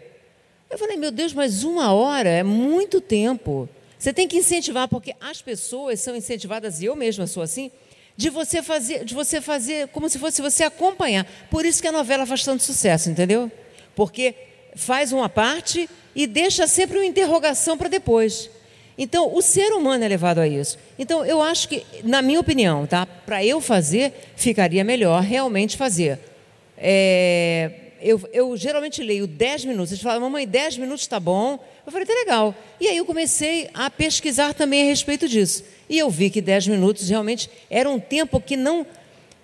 Eu 0.70 0.78
falei, 0.78 0.98
meu 0.98 1.12
Deus, 1.12 1.34
mas 1.34 1.64
uma 1.64 1.94
hora 1.94 2.30
é 2.30 2.44
muito 2.44 3.02
tempo. 3.02 3.68
Você 3.98 4.14
tem 4.14 4.28
que 4.28 4.38
incentivar, 4.38 4.88
porque 4.88 5.16
as 5.20 5.42
pessoas 5.42 6.00
são 6.00 6.16
incentivadas, 6.16 6.82
e 6.82 6.86
eu 6.86 6.96
mesma 6.96 7.28
sou 7.28 7.42
assim, 7.42 7.72
de 8.18 8.30
você 8.30 8.62
fazer, 8.62 9.04
de 9.04 9.14
você 9.14 9.42
fazer 9.42 9.88
como 9.90 10.10
se 10.10 10.18
fosse 10.18 10.42
você 10.42 10.64
acompanhar. 10.64 11.26
Por 11.50 11.66
isso 11.66 11.82
que 11.82 11.88
a 11.88 11.92
novela 11.92 12.26
faz 12.26 12.44
tanto 12.44 12.64
sucesso, 12.64 13.10
entendeu? 13.10 13.52
Porque 13.96 14.36
faz 14.76 15.12
uma 15.12 15.30
parte 15.30 15.90
e 16.16 16.26
deixa 16.26 16.68
sempre 16.68 16.98
uma 16.98 17.06
interrogação 17.06 17.78
para 17.78 17.90
depois. 17.90 18.50
Então, 18.98 19.36
o 19.36 19.42
ser 19.42 19.74
humano 19.74 20.04
é 20.04 20.08
levado 20.08 20.40
a 20.40 20.48
isso. 20.48 20.78
Então, 20.98 21.26
eu 21.26 21.42
acho 21.42 21.68
que, 21.68 21.86
na 22.04 22.22
minha 22.22 22.40
opinião, 22.40 22.88
tá? 22.88 23.06
Para 23.06 23.44
eu 23.44 23.60
fazer, 23.60 24.14
ficaria 24.38 24.84
melhor 24.84 25.22
realmente 25.22 25.76
fazer. 25.76 26.18
É, 26.78 27.72
eu, 28.02 28.22
eu, 28.32 28.56
geralmente 28.56 29.04
leio 29.04 29.28
10 29.28 29.66
minutos. 29.66 29.92
Eles 29.92 30.04
falam, 30.04 30.22
mamãe, 30.22 30.48
10 30.48 30.78
minutos 30.78 31.02
está 31.02 31.20
bom. 31.20 31.60
Eu 31.86 31.92
falei, 31.92 32.08
tá 32.08 32.14
legal. 32.14 32.56
E 32.80 32.88
aí 32.88 32.98
eu 32.98 33.06
comecei 33.06 33.70
a 33.74 33.90
pesquisar 33.90 34.54
também 34.54 34.82
a 34.82 34.86
respeito 34.86 35.28
disso. 35.28 35.64
E 35.88 36.00
eu 36.00 36.10
vi 36.10 36.30
que 36.30 36.42
10 36.42 36.68
minutos 36.68 37.08
realmente 37.10 37.50
era 37.70 37.90
um 37.90 38.00
tempo 38.00 38.40
que 38.40 38.58
não, 38.58 38.86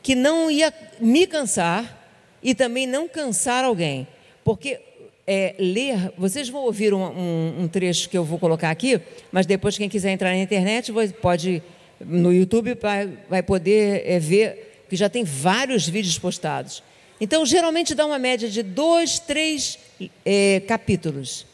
que 0.02 0.16
não 0.16 0.50
ia 0.50 0.74
me 1.00 1.28
cansar 1.28 2.00
e 2.42 2.56
também 2.56 2.88
não 2.88 3.08
cansar 3.08 3.64
alguém. 3.64 4.08
Porque 4.44 4.80
é, 5.28 5.56
ler, 5.60 6.12
vocês 6.18 6.50
vão 6.50 6.64
ouvir 6.64 6.94
um, 6.94 7.04
um, 7.04 7.62
um, 7.62 7.68
trecho 7.68 8.10
que 8.10 8.18
eu 8.18 8.26
vou 8.26 8.40
colocar 8.40 8.72
aqui, 8.72 9.00
mas 9.32 9.46
depois 9.46 9.78
quem 9.78 9.88
quiser 9.88 10.12
entrar 10.12 10.32
na 10.32 10.38
internet 10.38 10.92
pode, 11.22 11.62
no 12.00 12.34
YouTube, 12.34 12.76
vai, 12.82 13.08
vai 13.30 13.44
poder 13.44 14.04
é, 14.06 14.18
ver 14.18 14.84
que 14.90 14.96
já 14.96 15.08
tem 15.08 15.24
vários 15.24 15.88
vídeos 15.88 16.18
postados. 16.18 16.84
Então, 17.20 17.46
geralmente 17.46 17.94
dá 17.94 18.04
uma 18.04 18.18
média 18.18 18.50
de 18.50 18.64
dois, 18.64 19.20
três 19.20 19.78
é, 20.26 20.60
capítulos. 20.68 21.46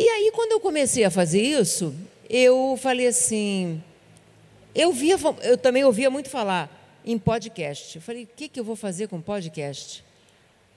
E 0.00 0.08
aí, 0.08 0.30
quando 0.32 0.52
eu 0.52 0.60
comecei 0.60 1.02
a 1.02 1.10
fazer 1.10 1.42
isso, 1.42 1.92
eu 2.30 2.78
falei 2.80 3.08
assim, 3.08 3.82
eu 4.72 4.92
via, 4.92 5.16
eu 5.42 5.58
também 5.58 5.84
ouvia 5.84 6.08
muito 6.08 6.30
falar 6.30 6.70
em 7.04 7.18
podcast. 7.18 7.96
Eu 7.96 8.02
falei, 8.02 8.22
o 8.22 8.28
que, 8.36 8.48
que 8.48 8.60
eu 8.60 8.64
vou 8.64 8.76
fazer 8.76 9.08
com 9.08 9.20
podcast? 9.20 10.04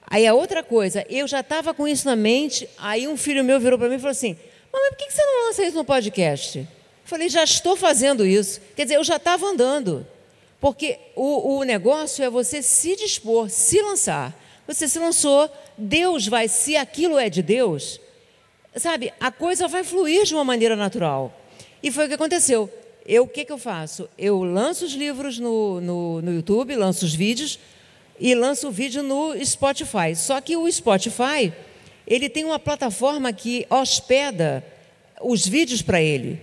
Aí 0.08 0.26
a 0.26 0.34
outra 0.34 0.64
coisa, 0.64 1.06
eu 1.08 1.28
já 1.28 1.38
estava 1.38 1.72
com 1.72 1.86
isso 1.86 2.04
na 2.04 2.16
mente, 2.16 2.68
aí 2.76 3.06
um 3.06 3.16
filho 3.16 3.44
meu 3.44 3.60
virou 3.60 3.78
para 3.78 3.88
mim 3.88 3.94
e 3.94 3.98
falou 4.00 4.10
assim, 4.10 4.36
mamãe, 4.72 4.90
por 4.90 4.98
que 4.98 5.12
você 5.12 5.24
não 5.24 5.46
lança 5.46 5.64
isso 5.64 5.76
no 5.76 5.84
podcast? 5.84 6.58
Eu 6.58 6.66
falei, 7.04 7.28
já 7.28 7.44
estou 7.44 7.76
fazendo 7.76 8.26
isso. 8.26 8.60
Quer 8.74 8.86
dizer, 8.86 8.96
eu 8.96 9.04
já 9.04 9.18
estava 9.18 9.46
andando. 9.46 10.04
Porque 10.60 10.98
o, 11.14 11.58
o 11.58 11.62
negócio 11.62 12.24
é 12.24 12.28
você 12.28 12.60
se 12.60 12.96
dispor, 12.96 13.48
se 13.48 13.80
lançar. 13.82 14.36
Você 14.66 14.88
se 14.88 14.98
lançou, 14.98 15.48
Deus 15.78 16.26
vai, 16.26 16.48
se 16.48 16.76
aquilo 16.76 17.20
é 17.20 17.30
de 17.30 17.40
Deus, 17.40 18.00
sabe, 18.80 19.12
a 19.20 19.30
coisa 19.30 19.68
vai 19.68 19.84
fluir 19.84 20.24
de 20.24 20.34
uma 20.34 20.44
maneira 20.44 20.74
natural. 20.74 21.32
E 21.82 21.90
foi 21.90 22.06
o 22.06 22.08
que 22.08 22.14
aconteceu. 22.14 22.70
Eu, 23.04 23.24
o 23.24 23.28
que, 23.28 23.44
que 23.44 23.52
eu 23.52 23.58
faço? 23.58 24.08
Eu 24.16 24.42
lanço 24.42 24.84
os 24.84 24.92
livros 24.92 25.38
no, 25.38 25.80
no, 25.80 26.22
no 26.22 26.32
YouTube, 26.32 26.74
lanço 26.76 27.04
os 27.04 27.14
vídeos, 27.14 27.58
e 28.18 28.34
lança 28.34 28.68
o 28.68 28.70
vídeo 28.70 29.02
no 29.02 29.34
Spotify. 29.44 30.14
Só 30.14 30.40
que 30.40 30.56
o 30.56 30.70
Spotify, 30.70 31.52
ele 32.06 32.28
tem 32.28 32.44
uma 32.44 32.58
plataforma 32.58 33.32
que 33.32 33.66
hospeda 33.68 34.64
os 35.20 35.46
vídeos 35.46 35.82
para 35.82 36.00
ele. 36.00 36.40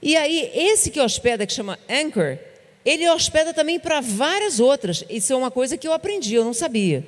E 0.00 0.16
aí, 0.16 0.50
esse 0.54 0.90
que 0.90 1.00
hospeda, 1.00 1.44
que 1.44 1.52
chama 1.52 1.78
Anchor, 1.88 2.38
ele 2.84 3.08
hospeda 3.10 3.52
também 3.52 3.80
para 3.80 4.00
várias 4.00 4.60
outras. 4.60 5.04
Isso 5.10 5.32
é 5.32 5.36
uma 5.36 5.50
coisa 5.50 5.76
que 5.76 5.88
eu 5.88 5.92
aprendi, 5.92 6.34
eu 6.34 6.44
não 6.44 6.54
sabia. 6.54 7.04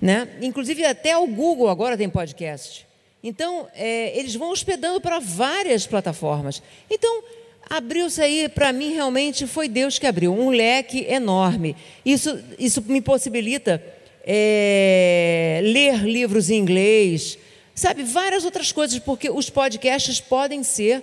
Né? 0.00 0.26
Inclusive, 0.40 0.84
até 0.86 1.16
o 1.16 1.26
Google 1.26 1.68
agora 1.68 1.98
tem 1.98 2.08
podcast. 2.08 2.89
Então, 3.22 3.68
é, 3.74 4.18
eles 4.18 4.34
vão 4.34 4.50
hospedando 4.50 5.00
para 5.00 5.18
várias 5.18 5.86
plataformas. 5.86 6.62
Então, 6.88 7.22
abriu-se 7.68 8.20
aí, 8.20 8.48
para 8.48 8.72
mim, 8.72 8.92
realmente 8.94 9.46
foi 9.46 9.68
Deus 9.68 9.98
que 9.98 10.06
abriu, 10.06 10.32
um 10.32 10.48
leque 10.48 11.04
enorme. 11.08 11.76
Isso, 12.04 12.38
isso 12.58 12.82
me 12.82 13.00
possibilita 13.00 13.82
é, 14.24 15.60
ler 15.62 16.02
livros 16.02 16.50
em 16.50 16.56
inglês, 16.56 17.38
sabe, 17.74 18.02
várias 18.02 18.44
outras 18.44 18.72
coisas, 18.72 18.98
porque 18.98 19.30
os 19.30 19.50
podcasts 19.50 20.20
podem 20.20 20.62
ser, 20.62 21.02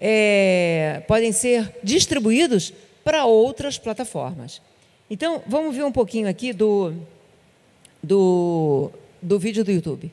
é, 0.00 1.02
podem 1.06 1.32
ser 1.32 1.70
distribuídos 1.82 2.72
para 3.04 3.26
outras 3.26 3.78
plataformas. 3.78 4.62
Então, 5.10 5.42
vamos 5.46 5.74
ver 5.74 5.84
um 5.84 5.92
pouquinho 5.92 6.28
aqui 6.28 6.52
do, 6.52 6.94
do, 8.02 8.90
do 9.20 9.38
vídeo 9.38 9.64
do 9.64 9.72
YouTube. 9.72 10.12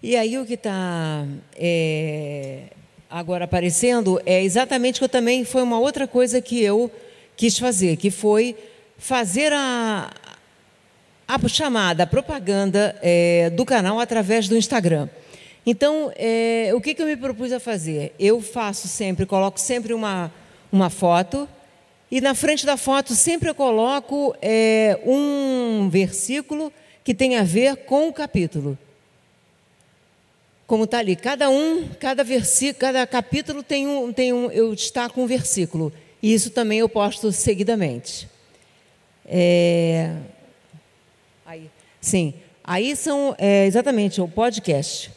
E 0.00 0.16
aí 0.16 0.38
o 0.38 0.46
que 0.46 0.54
está 0.54 1.26
é, 1.56 2.66
agora 3.10 3.46
aparecendo 3.46 4.20
é 4.24 4.40
exatamente 4.44 5.00
que 5.00 5.04
eu 5.04 5.08
também 5.08 5.44
foi 5.44 5.60
uma 5.60 5.80
outra 5.80 6.06
coisa 6.06 6.40
que 6.40 6.62
eu 6.62 6.88
quis 7.36 7.58
fazer, 7.58 7.96
que 7.96 8.08
foi 8.08 8.54
fazer 8.96 9.52
a, 9.52 10.08
a 11.26 11.48
chamada 11.48 12.04
a 12.04 12.06
propaganda 12.06 12.96
é, 13.02 13.50
do 13.50 13.64
canal 13.64 13.98
através 13.98 14.46
do 14.46 14.56
Instagram. 14.56 15.08
Então, 15.66 16.12
é, 16.14 16.70
o 16.74 16.80
que, 16.80 16.94
que 16.94 17.02
eu 17.02 17.06
me 17.06 17.16
propus 17.16 17.52
a 17.52 17.58
fazer? 17.58 18.14
Eu 18.20 18.40
faço 18.40 18.86
sempre, 18.86 19.26
coloco 19.26 19.58
sempre 19.58 19.92
uma, 19.92 20.32
uma 20.70 20.90
foto 20.90 21.48
e 22.08 22.20
na 22.20 22.36
frente 22.36 22.64
da 22.64 22.76
foto 22.76 23.16
sempre 23.16 23.50
eu 23.50 23.54
coloco 23.54 24.32
é, 24.40 24.96
um 25.04 25.88
versículo 25.90 26.72
que 27.02 27.12
tem 27.12 27.36
a 27.36 27.42
ver 27.42 27.78
com 27.78 28.06
o 28.06 28.12
capítulo 28.12 28.78
como 30.68 30.84
está 30.84 30.98
ali. 30.98 31.16
Cada 31.16 31.48
um, 31.48 31.88
cada 31.98 32.22
versículo, 32.22 32.78
cada 32.78 33.06
capítulo 33.06 33.62
tem 33.62 33.88
um, 33.88 34.12
tem 34.12 34.34
um, 34.34 34.50
eu 34.50 34.72
destaco 34.74 35.20
um 35.20 35.26
versículo. 35.26 35.90
E 36.22 36.32
isso 36.32 36.50
também 36.50 36.80
eu 36.80 36.88
posto 36.88 37.32
seguidamente. 37.32 38.28
É, 39.24 40.14
aí, 41.46 41.70
sim, 42.00 42.34
aí 42.62 42.94
são 42.94 43.34
é, 43.38 43.64
exatamente 43.66 44.20
o 44.20 44.28
podcast. 44.28 45.10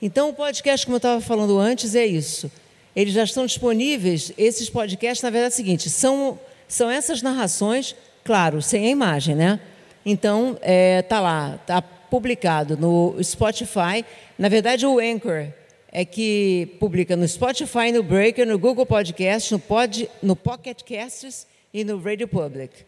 Então, 0.00 0.30
o 0.30 0.32
podcast, 0.32 0.86
como 0.86 0.94
eu 0.94 0.98
estava 0.98 1.20
falando 1.20 1.58
antes, 1.58 1.94
é 1.94 2.06
isso. 2.06 2.50
Eles 2.94 3.12
já 3.12 3.24
estão 3.24 3.44
disponíveis. 3.44 4.32
Esses 4.38 4.70
podcasts, 4.70 5.22
na 5.22 5.28
verdade, 5.28 5.52
é 5.52 5.54
o 5.54 5.56
seguinte: 5.56 5.90
são, 5.90 6.38
são 6.66 6.90
essas 6.90 7.20
narrações, 7.20 7.94
claro, 8.24 8.62
sem 8.62 8.86
a 8.86 8.90
imagem, 8.90 9.34
né? 9.34 9.60
Então, 10.06 10.52
está 10.52 10.62
é, 10.62 11.02
tá 11.02 11.20
lá, 11.20 11.58
está 11.60 11.82
publicado 12.10 12.76
no 12.76 13.16
Spotify. 13.22 14.04
Na 14.38 14.48
verdade, 14.48 14.86
o 14.86 14.98
Anchor 14.98 15.48
é 15.90 16.04
que 16.04 16.76
publica 16.78 17.16
no 17.16 17.26
Spotify, 17.26 17.90
no 17.92 18.02
Breaker, 18.02 18.46
no 18.46 18.58
Google 18.58 18.84
Podcast, 18.84 19.52
no, 19.52 19.58
Pod, 19.58 20.10
no 20.22 20.36
Pocket 20.36 20.82
Casts 20.82 21.46
e 21.72 21.84
no 21.84 21.98
Radio 22.00 22.28
Public. 22.28 22.84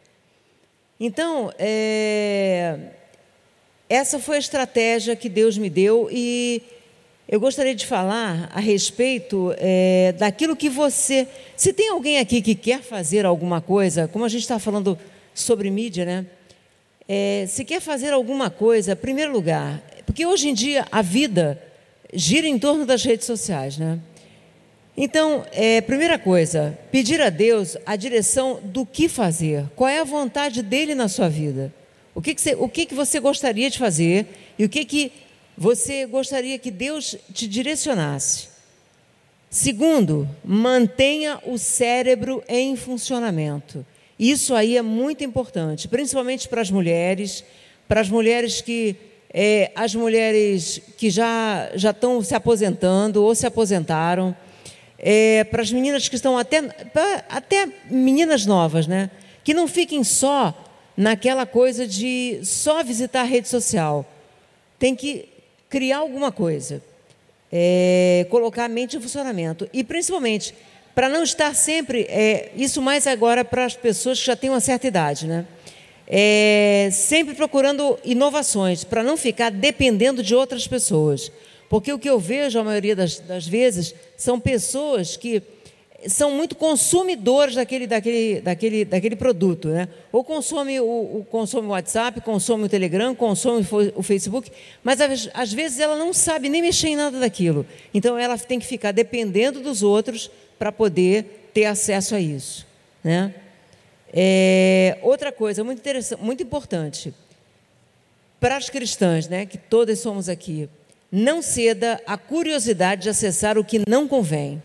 Então, 1.00 1.52
é, 1.58 2.76
essa 3.88 4.18
foi 4.18 4.36
a 4.36 4.40
estratégia 4.40 5.16
que 5.16 5.28
Deus 5.28 5.56
me 5.56 5.70
deu 5.70 6.08
e 6.10 6.62
eu 7.28 7.38
gostaria 7.38 7.74
de 7.74 7.86
falar 7.86 8.50
a 8.54 8.60
respeito 8.60 9.54
é, 9.58 10.12
daquilo 10.18 10.56
que 10.56 10.68
você. 10.68 11.28
Se 11.56 11.72
tem 11.72 11.90
alguém 11.90 12.18
aqui 12.18 12.42
que 12.42 12.54
quer 12.54 12.80
fazer 12.80 13.26
alguma 13.26 13.60
coisa, 13.60 14.08
como 14.08 14.24
a 14.24 14.28
gente 14.28 14.42
está 14.42 14.58
falando 14.58 14.98
sobre 15.34 15.70
mídia, 15.70 16.04
né? 16.04 16.26
É, 17.08 17.46
se 17.48 17.64
quer 17.64 17.80
fazer 17.80 18.12
alguma 18.12 18.50
coisa, 18.50 18.92
em 18.92 18.96
primeiro 18.96 19.32
lugar, 19.32 19.82
porque 20.04 20.26
hoje 20.26 20.50
em 20.50 20.54
dia 20.54 20.86
a 20.92 21.00
vida 21.00 21.60
gira 22.12 22.46
em 22.46 22.58
torno 22.58 22.84
das 22.84 23.02
redes 23.02 23.26
sociais, 23.26 23.78
né? 23.78 23.98
Então, 24.94 25.46
é, 25.52 25.80
primeira 25.80 26.18
coisa, 26.18 26.76
pedir 26.90 27.20
a 27.22 27.30
Deus 27.30 27.76
a 27.86 27.94
direção 27.94 28.60
do 28.62 28.84
que 28.84 29.08
fazer, 29.08 29.64
qual 29.76 29.88
é 29.88 30.00
a 30.00 30.04
vontade 30.04 30.60
dele 30.60 30.94
na 30.94 31.08
sua 31.08 31.28
vida, 31.28 31.72
o 32.14 32.20
que, 32.20 32.34
que, 32.34 32.40
você, 32.40 32.54
o 32.56 32.68
que, 32.68 32.84
que 32.84 32.94
você 32.94 33.20
gostaria 33.20 33.70
de 33.70 33.78
fazer 33.78 34.26
e 34.58 34.64
o 34.64 34.68
que, 34.68 34.84
que 34.84 35.12
você 35.56 36.04
gostaria 36.04 36.58
que 36.58 36.70
Deus 36.70 37.16
te 37.32 37.46
direcionasse. 37.46 38.48
Segundo, 39.48 40.28
mantenha 40.44 41.40
o 41.46 41.56
cérebro 41.56 42.42
em 42.48 42.76
funcionamento. 42.76 43.86
Isso 44.18 44.54
aí 44.54 44.76
é 44.76 44.82
muito 44.82 45.22
importante, 45.22 45.86
principalmente 45.86 46.48
para 46.48 46.60
as 46.60 46.70
mulheres, 46.70 47.44
para 47.86 48.00
as 48.00 48.08
mulheres 48.08 48.60
que 48.60 48.96
é, 49.32 49.70
as 49.76 49.94
mulheres 49.94 50.80
que 50.96 51.08
já 51.10 51.70
já 51.74 51.90
estão 51.90 52.20
se 52.22 52.34
aposentando 52.34 53.22
ou 53.22 53.34
se 53.34 53.46
aposentaram, 53.46 54.34
é, 54.98 55.44
para 55.44 55.62
as 55.62 55.70
meninas 55.70 56.08
que 56.08 56.16
estão 56.16 56.36
até 56.36 56.58
até 57.28 57.68
meninas 57.88 58.44
novas, 58.44 58.86
né, 58.86 59.10
que 59.44 59.54
não 59.54 59.68
fiquem 59.68 60.02
só 60.02 60.52
naquela 60.96 61.46
coisa 61.46 61.86
de 61.86 62.40
só 62.42 62.82
visitar 62.82 63.20
a 63.20 63.24
rede 63.24 63.48
social. 63.48 64.04
Tem 64.80 64.96
que 64.96 65.28
criar 65.70 65.98
alguma 65.98 66.32
coisa, 66.32 66.82
é, 67.52 68.26
colocar 68.30 68.64
a 68.64 68.68
mente 68.68 68.96
em 68.96 69.00
funcionamento 69.00 69.68
e 69.72 69.84
principalmente 69.84 70.52
para 70.98 71.08
não 71.08 71.22
estar 71.22 71.54
sempre, 71.54 72.00
é, 72.08 72.50
isso 72.56 72.82
mais 72.82 73.06
agora 73.06 73.44
para 73.44 73.64
as 73.64 73.76
pessoas 73.76 74.18
que 74.18 74.26
já 74.26 74.34
têm 74.34 74.50
uma 74.50 74.58
certa 74.58 74.88
idade, 74.88 75.28
né? 75.28 75.46
É, 76.08 76.88
sempre 76.90 77.36
procurando 77.36 77.96
inovações, 78.04 78.82
para 78.82 79.04
não 79.04 79.16
ficar 79.16 79.48
dependendo 79.52 80.24
de 80.24 80.34
outras 80.34 80.66
pessoas. 80.66 81.30
Porque 81.68 81.92
o 81.92 82.00
que 82.00 82.10
eu 82.10 82.18
vejo, 82.18 82.58
a 82.58 82.64
maioria 82.64 82.96
das, 82.96 83.20
das 83.20 83.46
vezes, 83.46 83.94
são 84.16 84.40
pessoas 84.40 85.16
que 85.16 85.40
são 86.08 86.32
muito 86.32 86.56
consumidores 86.56 87.54
daquele, 87.54 87.86
daquele, 87.86 88.40
daquele, 88.40 88.84
daquele 88.84 89.14
produto. 89.14 89.68
Né? 89.68 89.88
Ou 90.10 90.24
consome 90.24 90.80
o, 90.80 90.84
o, 90.84 91.26
consome 91.30 91.68
o 91.68 91.70
WhatsApp, 91.70 92.20
consome 92.22 92.64
o 92.64 92.68
Telegram, 92.68 93.14
consome 93.14 93.64
o 93.94 94.02
Facebook, 94.02 94.50
mas 94.82 94.98
às 95.32 95.52
vezes 95.52 95.78
ela 95.78 95.94
não 95.94 96.12
sabe 96.12 96.48
nem 96.48 96.60
mexer 96.60 96.88
em 96.88 96.96
nada 96.96 97.20
daquilo. 97.20 97.64
Então 97.94 98.18
ela 98.18 98.36
tem 98.36 98.58
que 98.58 98.66
ficar 98.66 98.90
dependendo 98.90 99.60
dos 99.60 99.84
outros 99.84 100.28
para 100.58 100.72
poder 100.72 101.50
ter 101.52 101.66
acesso 101.66 102.14
a 102.14 102.20
isso. 102.20 102.66
Né? 103.02 103.34
É, 104.12 104.98
outra 105.02 105.30
coisa 105.30 105.62
muito 105.62 105.78
interessante, 105.78 106.22
muito 106.22 106.42
importante 106.42 107.14
para 108.40 108.56
as 108.56 108.70
cristãs, 108.70 109.28
né, 109.28 109.44
que 109.46 109.58
todas 109.58 109.98
somos 109.98 110.28
aqui, 110.28 110.68
não 111.10 111.42
ceda 111.42 112.00
à 112.06 112.16
curiosidade 112.16 113.02
de 113.02 113.08
acessar 113.08 113.58
o 113.58 113.64
que 113.64 113.82
não 113.88 114.06
convém 114.06 114.62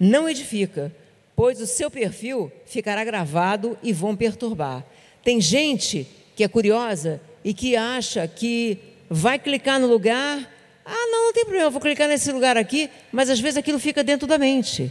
não 0.00 0.26
edifica, 0.26 0.90
pois 1.36 1.60
o 1.60 1.66
seu 1.66 1.90
perfil 1.90 2.50
ficará 2.64 3.04
gravado 3.04 3.76
e 3.82 3.92
vão 3.92 4.16
perturbar. 4.16 4.82
Tem 5.22 5.38
gente 5.38 6.06
que 6.34 6.42
é 6.42 6.48
curiosa 6.48 7.20
e 7.44 7.52
que 7.52 7.76
acha 7.76 8.26
que 8.26 8.78
vai 9.10 9.38
clicar 9.38 9.78
no 9.78 9.86
lugar, 9.86 10.50
ah, 10.92 11.06
não, 11.10 11.26
não 11.26 11.32
tem 11.32 11.44
problema, 11.44 11.66
eu 11.66 11.70
vou 11.70 11.80
clicar 11.80 12.08
nesse 12.08 12.32
lugar 12.32 12.56
aqui, 12.56 12.90
mas 13.12 13.30
às 13.30 13.38
vezes 13.38 13.56
aquilo 13.56 13.78
fica 13.78 14.02
dentro 14.02 14.26
da 14.26 14.36
mente. 14.36 14.90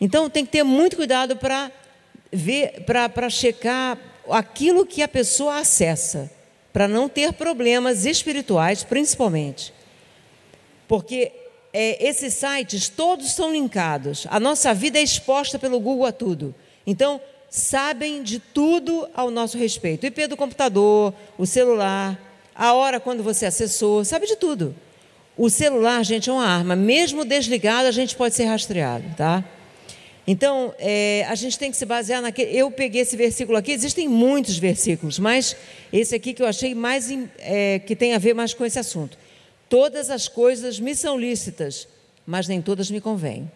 Então 0.00 0.28
tem 0.28 0.44
que 0.44 0.52
ter 0.52 0.62
muito 0.62 0.96
cuidado 0.96 1.36
para 1.36 1.70
ver, 2.32 2.84
para 2.84 3.30
checar 3.30 3.96
aquilo 4.28 4.84
que 4.84 5.02
a 5.02 5.08
pessoa 5.08 5.58
acessa, 5.58 6.30
para 6.72 6.88
não 6.88 7.08
ter 7.08 7.32
problemas 7.32 8.04
espirituais, 8.04 8.82
principalmente. 8.82 9.72
Porque 10.88 11.32
é, 11.72 12.04
esses 12.08 12.34
sites 12.34 12.88
todos 12.88 13.30
são 13.32 13.52
linkados. 13.52 14.26
A 14.30 14.40
nossa 14.40 14.74
vida 14.74 14.98
é 14.98 15.02
exposta 15.02 15.58
pelo 15.58 15.78
Google 15.78 16.06
a 16.06 16.12
tudo. 16.12 16.54
Então, 16.86 17.20
sabem 17.48 18.22
de 18.22 18.38
tudo 18.38 19.08
ao 19.14 19.30
nosso 19.30 19.56
respeito. 19.58 20.06
IP 20.06 20.26
do 20.26 20.36
computador, 20.36 21.14
o 21.38 21.46
celular, 21.46 22.18
a 22.54 22.72
hora 22.72 22.98
quando 22.98 23.22
você 23.22 23.46
acessou, 23.46 24.04
sabe 24.04 24.26
de 24.26 24.36
tudo. 24.36 24.74
O 25.36 25.48
celular, 25.48 26.04
gente, 26.04 26.28
é 26.28 26.32
uma 26.32 26.46
arma. 26.46 26.76
Mesmo 26.76 27.24
desligado, 27.24 27.88
a 27.88 27.92
gente 27.92 28.14
pode 28.14 28.34
ser 28.34 28.44
rastreado, 28.44 29.04
tá? 29.16 29.44
Então, 30.26 30.74
é, 30.78 31.24
a 31.28 31.34
gente 31.34 31.58
tem 31.58 31.70
que 31.70 31.76
se 31.76 31.86
basear 31.86 32.20
naquele. 32.20 32.56
Eu 32.56 32.70
peguei 32.70 33.02
esse 33.02 33.16
versículo 33.16 33.56
aqui, 33.56 33.72
existem 33.72 34.06
muitos 34.06 34.58
versículos, 34.58 35.18
mas 35.18 35.56
esse 35.92 36.14
aqui 36.14 36.34
que 36.34 36.42
eu 36.42 36.46
achei 36.46 36.74
mais 36.74 37.08
é, 37.38 37.78
que 37.80 37.96
tem 37.96 38.14
a 38.14 38.18
ver 38.18 38.34
mais 38.34 38.54
com 38.54 38.64
esse 38.64 38.78
assunto. 38.78 39.18
Todas 39.68 40.10
as 40.10 40.28
coisas 40.28 40.78
me 40.78 40.94
são 40.94 41.18
lícitas, 41.18 41.88
mas 42.26 42.46
nem 42.46 42.60
todas 42.60 42.90
me 42.90 43.00
convêm. 43.00 43.50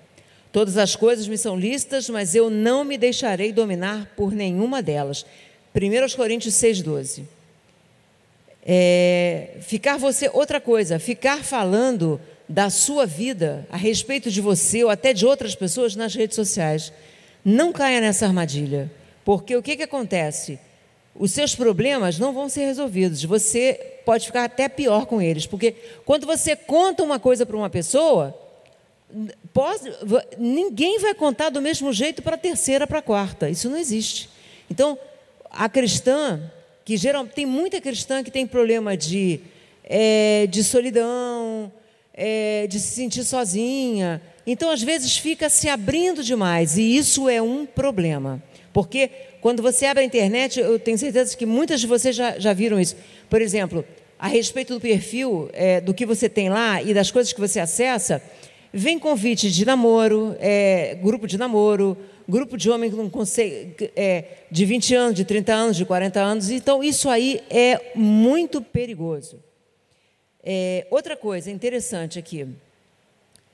Todas 0.52 0.76
as 0.76 0.94
coisas 0.96 1.26
me 1.26 1.36
são 1.36 1.56
lícitas, 1.56 2.08
mas 2.08 2.34
eu 2.34 2.48
não 2.48 2.84
me 2.84 2.96
deixarei 2.96 3.52
dominar 3.52 4.12
por 4.16 4.32
nenhuma 4.32 4.80
delas. 4.80 5.26
1 5.74 6.16
Coríntios 6.16 6.54
6,12. 6.54 7.24
É, 8.64 9.58
ficar 9.60 9.98
você, 9.98 10.30
outra 10.32 10.60
coisa, 10.60 10.98
ficar 10.98 11.44
falando 11.44 12.20
da 12.48 12.70
sua 12.70 13.04
vida 13.06 13.66
a 13.70 13.76
respeito 13.76 14.30
de 14.30 14.40
você 14.40 14.82
ou 14.84 14.90
até 14.90 15.12
de 15.12 15.26
outras 15.26 15.54
pessoas 15.54 15.94
nas 15.94 16.14
redes 16.14 16.36
sociais. 16.36 16.92
Não 17.44 17.72
caia 17.72 18.00
nessa 18.00 18.26
armadilha, 18.26 18.90
porque 19.24 19.54
o 19.54 19.62
que, 19.62 19.76
que 19.76 19.82
acontece? 19.82 20.58
os 21.14 21.30
seus 21.30 21.54
problemas 21.54 22.18
não 22.18 22.32
vão 22.32 22.48
ser 22.48 22.66
resolvidos. 22.66 23.22
Você 23.24 24.00
pode 24.04 24.26
ficar 24.26 24.44
até 24.44 24.68
pior 24.68 25.06
com 25.06 25.22
eles, 25.22 25.46
porque 25.46 25.72
quando 26.04 26.26
você 26.26 26.56
conta 26.56 27.02
uma 27.02 27.20
coisa 27.20 27.46
para 27.46 27.56
uma 27.56 27.70
pessoa, 27.70 28.36
pode, 29.52 29.92
ninguém 30.36 30.98
vai 30.98 31.14
contar 31.14 31.50
do 31.50 31.62
mesmo 31.62 31.92
jeito 31.92 32.20
para 32.20 32.34
a 32.34 32.38
terceira, 32.38 32.86
para 32.86 32.98
a 32.98 33.02
quarta. 33.02 33.48
Isso 33.48 33.70
não 33.70 33.78
existe. 33.78 34.28
Então, 34.68 34.98
a 35.50 35.68
cristã, 35.68 36.50
que 36.84 36.96
geralmente 36.96 37.32
tem 37.32 37.46
muita 37.46 37.80
cristã 37.80 38.22
que 38.22 38.30
tem 38.30 38.46
problema 38.46 38.96
de, 38.96 39.40
é, 39.82 40.46
de 40.48 40.62
solidão, 40.62 41.72
é, 42.12 42.66
de 42.66 42.78
se 42.78 42.94
sentir 42.94 43.24
sozinha. 43.24 44.20
Então, 44.46 44.70
às 44.70 44.82
vezes, 44.82 45.16
fica 45.16 45.48
se 45.48 45.68
abrindo 45.68 46.22
demais, 46.22 46.76
e 46.76 46.96
isso 46.96 47.28
é 47.28 47.40
um 47.40 47.64
problema. 47.64 48.42
Porque 48.72 49.10
quando 49.40 49.62
você 49.62 49.86
abre 49.86 50.02
a 50.02 50.06
internet, 50.06 50.60
eu 50.60 50.78
tenho 50.78 50.98
certeza 50.98 51.36
que 51.36 51.46
muitas 51.46 51.80
de 51.80 51.86
vocês 51.86 52.14
já, 52.14 52.38
já 52.38 52.52
viram 52.52 52.78
isso. 52.78 52.96
Por 53.30 53.40
exemplo, 53.40 53.84
a 54.18 54.28
respeito 54.28 54.74
do 54.74 54.80
perfil, 54.80 55.48
é, 55.52 55.80
do 55.80 55.94
que 55.94 56.04
você 56.04 56.28
tem 56.28 56.50
lá 56.50 56.82
e 56.82 56.92
das 56.92 57.10
coisas 57.10 57.32
que 57.32 57.40
você 57.40 57.60
acessa, 57.60 58.22
vem 58.72 58.98
convite 58.98 59.50
de 59.50 59.64
namoro, 59.64 60.36
é, 60.40 60.98
grupo 61.00 61.26
de 61.26 61.38
namoro, 61.38 61.96
grupo 62.28 62.56
de 62.56 62.70
homem 62.70 62.90
com 62.90 63.22
é, 63.96 64.24
de 64.50 64.64
20 64.64 64.94
anos, 64.94 65.14
de 65.14 65.24
30 65.24 65.52
anos, 65.52 65.76
de 65.76 65.84
40 65.84 66.20
anos. 66.20 66.50
Então, 66.50 66.82
isso 66.82 67.08
aí 67.08 67.42
é 67.50 67.92
muito 67.94 68.60
perigoso. 68.62 69.42
É, 70.42 70.86
outra 70.90 71.16
coisa 71.16 71.50
interessante 71.50 72.18
aqui. 72.18 72.46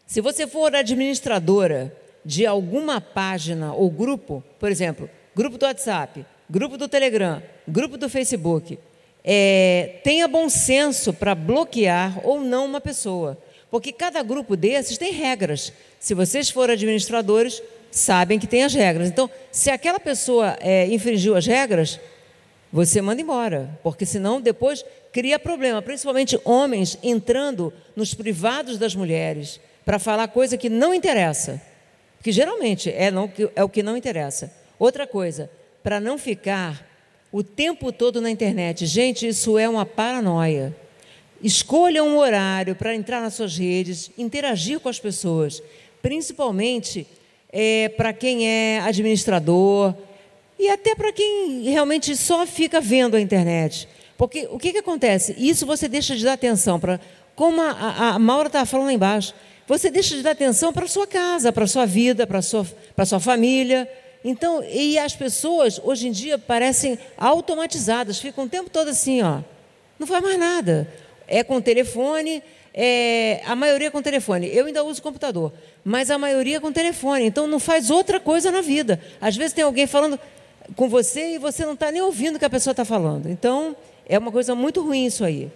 Se 0.07 0.21
você 0.21 0.47
for 0.47 0.75
administradora 0.75 1.97
de 2.25 2.45
alguma 2.45 3.01
página 3.01 3.73
ou 3.73 3.91
grupo, 3.91 4.43
por 4.59 4.71
exemplo, 4.71 5.09
grupo 5.35 5.57
do 5.57 5.67
WhatsApp, 5.67 6.27
grupo 6.49 6.77
do 6.77 6.89
Telegram, 6.89 7.43
grupo 7.67 7.97
do 7.97 8.09
Facebook, 8.09 8.79
é, 9.23 10.01
tenha 10.03 10.27
bom 10.27 10.49
senso 10.49 11.13
para 11.13 11.35
bloquear 11.35 12.21
ou 12.27 12.41
não 12.41 12.65
uma 12.65 12.81
pessoa. 12.81 13.39
Porque 13.71 13.93
cada 13.93 14.23
grupo 14.23 14.57
desses 14.57 14.99
tem 14.99 15.13
regras. 15.13 15.73
Se 16.01 16.13
vocês 16.13 16.51
forem 16.51 16.75
administradores, 16.75 17.63
sabem 17.91 18.39
que 18.39 18.47
tem 18.47 18.65
as 18.65 18.75
regras. 18.75 19.09
Então, 19.09 19.29
se 19.51 19.71
aquela 19.71 19.99
pessoa 19.99 20.57
é, 20.61 20.87
infringiu 20.87 21.37
as 21.37 21.47
regras, 21.47 21.99
você 22.73 23.01
manda 23.01 23.21
embora. 23.21 23.79
Porque 23.83 24.07
senão 24.07 24.41
depois 24.41 24.85
cria 25.13 25.39
problema. 25.39 25.83
Principalmente 25.83 26.41
homens 26.45 26.99
entrando 27.03 27.73
nos 27.97 28.15
privados 28.15 28.79
das 28.79 28.95
mulheres 28.95 29.61
para 29.85 29.99
falar 29.99 30.29
coisa 30.29 30.57
que 30.57 30.69
não 30.69 30.95
interessa. 30.95 31.61
Que 32.23 32.31
geralmente 32.31 32.91
é, 32.91 33.11
não, 33.11 33.31
é 33.57 33.65
o 33.65 33.69
que 33.69 33.83
não 33.83 33.97
interessa. 33.97 34.53
Outra 34.79 35.07
coisa, 35.07 35.51
para 35.83 35.99
não 35.99 36.17
ficar 36.17 36.87
o 37.33 37.43
tempo 37.43 37.93
todo 37.93 38.21
na 38.21 38.31
internet. 38.31 38.87
Gente, 38.87 39.27
isso 39.27 39.59
é 39.59 39.69
uma 39.69 39.87
paranoia. 39.87 40.75
Escolha 41.43 42.05
um 42.05 42.19
horário 42.19 42.75
para 42.75 42.95
entrar 42.95 43.21
nas 43.21 43.35
suas 43.35 43.57
redes, 43.57 44.11
interagir 44.19 44.79
com 44.81 44.89
as 44.89 45.01
pessoas, 45.01 45.63
principalmente 46.03 47.07
é, 47.53 47.89
para 47.91 48.13
quem 48.13 48.49
é 48.49 48.81
administrador 48.81 49.95
e 50.59 50.69
até 50.69 50.95
para 50.95 51.13
quem 51.13 51.63
realmente 51.63 52.15
só 52.17 52.47
fica 52.47 52.81
vendo 52.81 53.17
a 53.17 53.21
internet. 53.21 53.89
Porque 54.17 54.47
o 54.51 54.59
que, 54.59 54.73
que 54.73 54.79
acontece? 54.79 55.35
Isso 55.39 55.65
você 55.65 55.89
deixa 55.89 56.15
de 56.15 56.25
dar 56.25 56.35
atenção 56.35 56.79
para. 56.79 57.01
Como 57.35 57.63
a, 57.63 58.11
a, 58.11 58.19
Maura 58.19 58.49
estava 58.49 58.67
falando 58.67 58.89
lá 58.89 58.93
embaixo, 58.93 59.33
você 59.67 59.91
deixa 59.91 60.15
de 60.15 60.23
dar 60.23 60.33
atenção 60.33 60.75
para 60.75 60.85
a 60.85 60.89
sua 60.89 61.07
casa, 61.07 61.51
para 61.51 61.65
a 61.65 61.67
sua 61.67 61.87
vida, 61.87 62.27
para 62.27 62.41
a 62.41 62.43
sua, 62.43 62.67
para 62.95 63.05
a 63.05 63.07
sua 63.07 63.19
família. 63.19 63.91
Então, 64.23 64.63
e 64.63 64.99
as 64.99 65.17
pessoas 65.17 65.81
hoje 65.83 66.09
em 66.09 66.13
dia 66.13 66.37
parecem 66.37 66.99
automatizadas, 67.17 68.19
ficam 68.19 68.45
o 68.45 68.49
tempo 68.49 68.69
todo 68.69 68.89
assim, 68.89 69.23
ó. 69.23 69.41
Não 69.99 70.07
faz 70.07 70.23
mais 70.23 70.39
nada. 70.39 70.87
É 71.27 71.43
com 71.43 71.59
telefone, 71.61 72.43
é, 72.73 73.43
a 73.45 73.57
maioria 73.57 73.91
com 73.91 74.01
telefone. 74.01 74.49
Eu 74.53 74.67
ainda 74.67 74.85
uso 74.85 75.03
computador, 75.03 75.53
mas 75.85 76.11
a 76.11 76.19
maioria 76.19 76.61
com 76.61 76.73
telefone. 76.73 77.25
Então 77.25 77.47
não 77.47 77.59
faz 77.59 77.91
outra 77.91 78.21
coisa 78.21 78.51
na 78.51 78.61
vida. 78.61 79.01
Às 79.21 79.37
vezes 79.37 79.53
tem 79.53 79.65
alguém 79.65 79.87
falando 79.87 80.19
com 80.77 80.89
você 80.89 81.35
e 81.35 81.39
você 81.39 81.65
não 81.65 81.75
está 81.75 81.91
nem 81.91 82.03
ouvindo 82.03 82.37
o 82.37 82.39
que 82.39 82.45
a 82.45 82.51
pessoa 82.51 82.73
está 82.73 82.85
falando. 82.85 83.29
Então 83.29 83.77
é 84.09 84.19
uma 84.19 84.31
coisa 84.31 84.55
muito 84.55 84.83
ruim 84.83 85.07
isso 85.07 85.25
aí. 85.25 85.51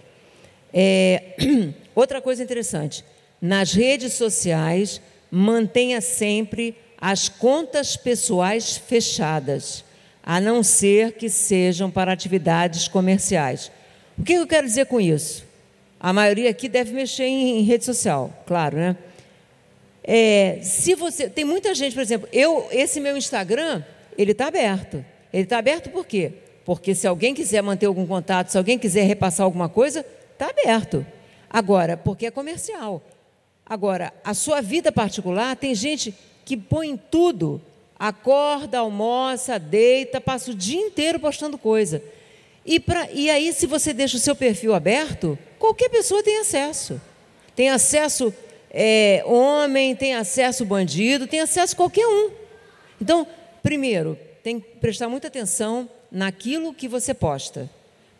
É, 0.73 1.35
outra 1.95 2.21
coisa 2.21 2.43
interessante: 2.43 3.03
nas 3.41 3.73
redes 3.73 4.13
sociais, 4.13 5.01
mantenha 5.31 6.01
sempre 6.01 6.75
as 6.99 7.29
contas 7.29 7.95
pessoais 7.95 8.77
fechadas, 8.77 9.85
a 10.23 10.41
não 10.41 10.63
ser 10.63 11.13
que 11.13 11.29
sejam 11.29 11.89
para 11.91 12.11
atividades 12.11 12.87
comerciais. 12.87 13.71
O 14.17 14.23
que 14.23 14.33
eu 14.33 14.47
quero 14.47 14.65
dizer 14.65 14.85
com 14.87 14.99
isso? 14.99 15.44
A 16.05 16.13
maioria 16.13 16.51
aqui 16.51 16.69
deve 16.69 16.93
mexer 16.93 17.23
em, 17.23 17.57
em 17.57 17.63
rede 17.63 17.83
social, 17.83 18.31
claro, 18.45 18.77
né? 18.77 18.95
É, 20.03 20.59
se 20.61 20.93
você 20.93 21.27
tem 21.27 21.43
muita 21.43 21.73
gente, 21.73 21.95
por 21.95 22.01
exemplo, 22.01 22.29
eu 22.31 22.67
esse 22.69 22.99
meu 22.99 23.17
Instagram 23.17 23.81
ele 24.15 24.33
está 24.33 24.45
aberto. 24.45 25.03
Ele 25.33 25.41
está 25.45 25.57
aberto 25.57 25.89
por 25.89 26.05
quê? 26.05 26.33
Porque 26.63 26.93
se 26.93 27.07
alguém 27.07 27.33
quiser 27.33 27.63
manter 27.63 27.87
algum 27.87 28.05
contato, 28.05 28.49
se 28.49 28.57
alguém 28.59 28.77
quiser 28.77 29.01
repassar 29.07 29.45
alguma 29.45 29.67
coisa, 29.67 30.05
está 30.31 30.51
aberto. 30.51 31.03
Agora, 31.49 31.97
porque 31.97 32.27
é 32.27 32.29
comercial. 32.29 33.01
Agora, 33.65 34.13
a 34.23 34.35
sua 34.35 34.61
vida 34.61 34.91
particular, 34.91 35.55
tem 35.55 35.73
gente 35.73 36.13
que 36.45 36.55
põe 36.55 36.95
tudo, 37.09 37.59
acorda, 37.97 38.77
almoça, 38.77 39.57
deita, 39.57 40.21
passa 40.21 40.51
o 40.51 40.53
dia 40.53 40.79
inteiro 40.79 41.19
postando 41.19 41.57
coisa. 41.57 41.99
E, 42.63 42.79
pra, 42.79 43.09
e 43.11 43.27
aí, 43.27 43.51
se 43.51 43.65
você 43.65 43.91
deixa 43.91 44.17
o 44.17 44.19
seu 44.19 44.35
perfil 44.35 44.75
aberto, 44.75 45.35
qualquer 45.65 45.89
pessoa 45.89 46.21
tem 46.21 46.37
acesso. 46.39 47.01
Tem 47.55 47.69
acesso 47.69 48.33
é, 48.69 49.23
homem, 49.25 49.95
tem 49.95 50.13
acesso 50.13 50.65
bandido, 50.65 51.27
tem 51.27 51.39
acesso 51.39 51.75
qualquer 51.75 52.05
um. 52.05 52.29
Então, 53.01 53.27
primeiro, 53.63 54.17
tem 54.43 54.59
que 54.59 54.67
prestar 54.77 55.09
muita 55.09 55.27
atenção 55.27 55.89
naquilo 56.11 56.73
que 56.73 56.87
você 56.87 57.13
posta, 57.13 57.69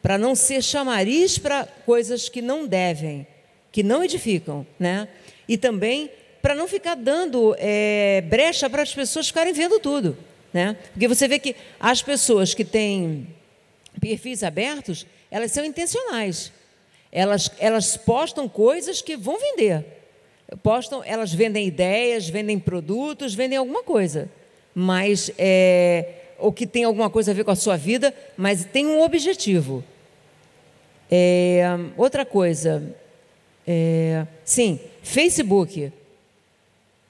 para 0.01 0.17
não 0.17 0.33
ser 0.33 0.63
chamariz 0.63 1.37
para 1.37 1.65
coisas 1.85 2.29
que 2.29 2.41
não 2.41 2.65
devem, 2.65 3.27
que 3.71 3.83
não 3.83 4.03
edificam, 4.03 4.65
né? 4.79 5.07
E 5.47 5.57
também 5.57 6.09
para 6.41 6.55
não 6.55 6.67
ficar 6.67 6.95
dando 6.95 7.55
é, 7.59 8.21
brecha 8.27 8.69
para 8.69 8.81
as 8.81 8.93
pessoas 8.93 9.27
ficarem 9.27 9.53
vendo 9.53 9.79
tudo. 9.79 10.17
Né? 10.53 10.77
Porque 10.93 11.07
você 11.07 11.27
vê 11.27 11.37
que 11.37 11.55
as 11.79 12.01
pessoas 12.01 12.53
que 12.53 12.63
têm 12.63 13.27
perfis 13.99 14.43
abertos, 14.43 15.05
elas 15.29 15.51
são 15.51 15.65
intencionais. 15.65 16.51
Elas, 17.15 17.49
elas 17.59 17.95
postam 17.95 18.49
coisas 18.49 19.01
que 19.01 19.15
vão 19.15 19.39
vender. 19.39 19.85
Postam, 20.61 21.01
elas 21.01 21.33
vendem 21.33 21.65
ideias, 21.65 22.27
vendem 22.27 22.59
produtos, 22.59 23.33
vendem 23.33 23.57
alguma 23.57 23.83
coisa. 23.83 24.29
Mas 24.75 25.31
é, 25.37 26.25
ou 26.37 26.51
que 26.51 26.67
tem 26.67 26.83
alguma 26.83 27.09
coisa 27.09 27.31
a 27.31 27.33
ver 27.33 27.45
com 27.45 27.51
a 27.51 27.55
sua 27.55 27.77
vida, 27.77 28.13
mas 28.35 28.65
tem 28.65 28.85
um 28.85 29.01
objetivo. 29.01 29.81
É, 31.09 31.63
outra 31.95 32.25
coisa, 32.25 32.83
é, 33.65 34.27
sim, 34.43 34.77
Facebook. 35.01 35.93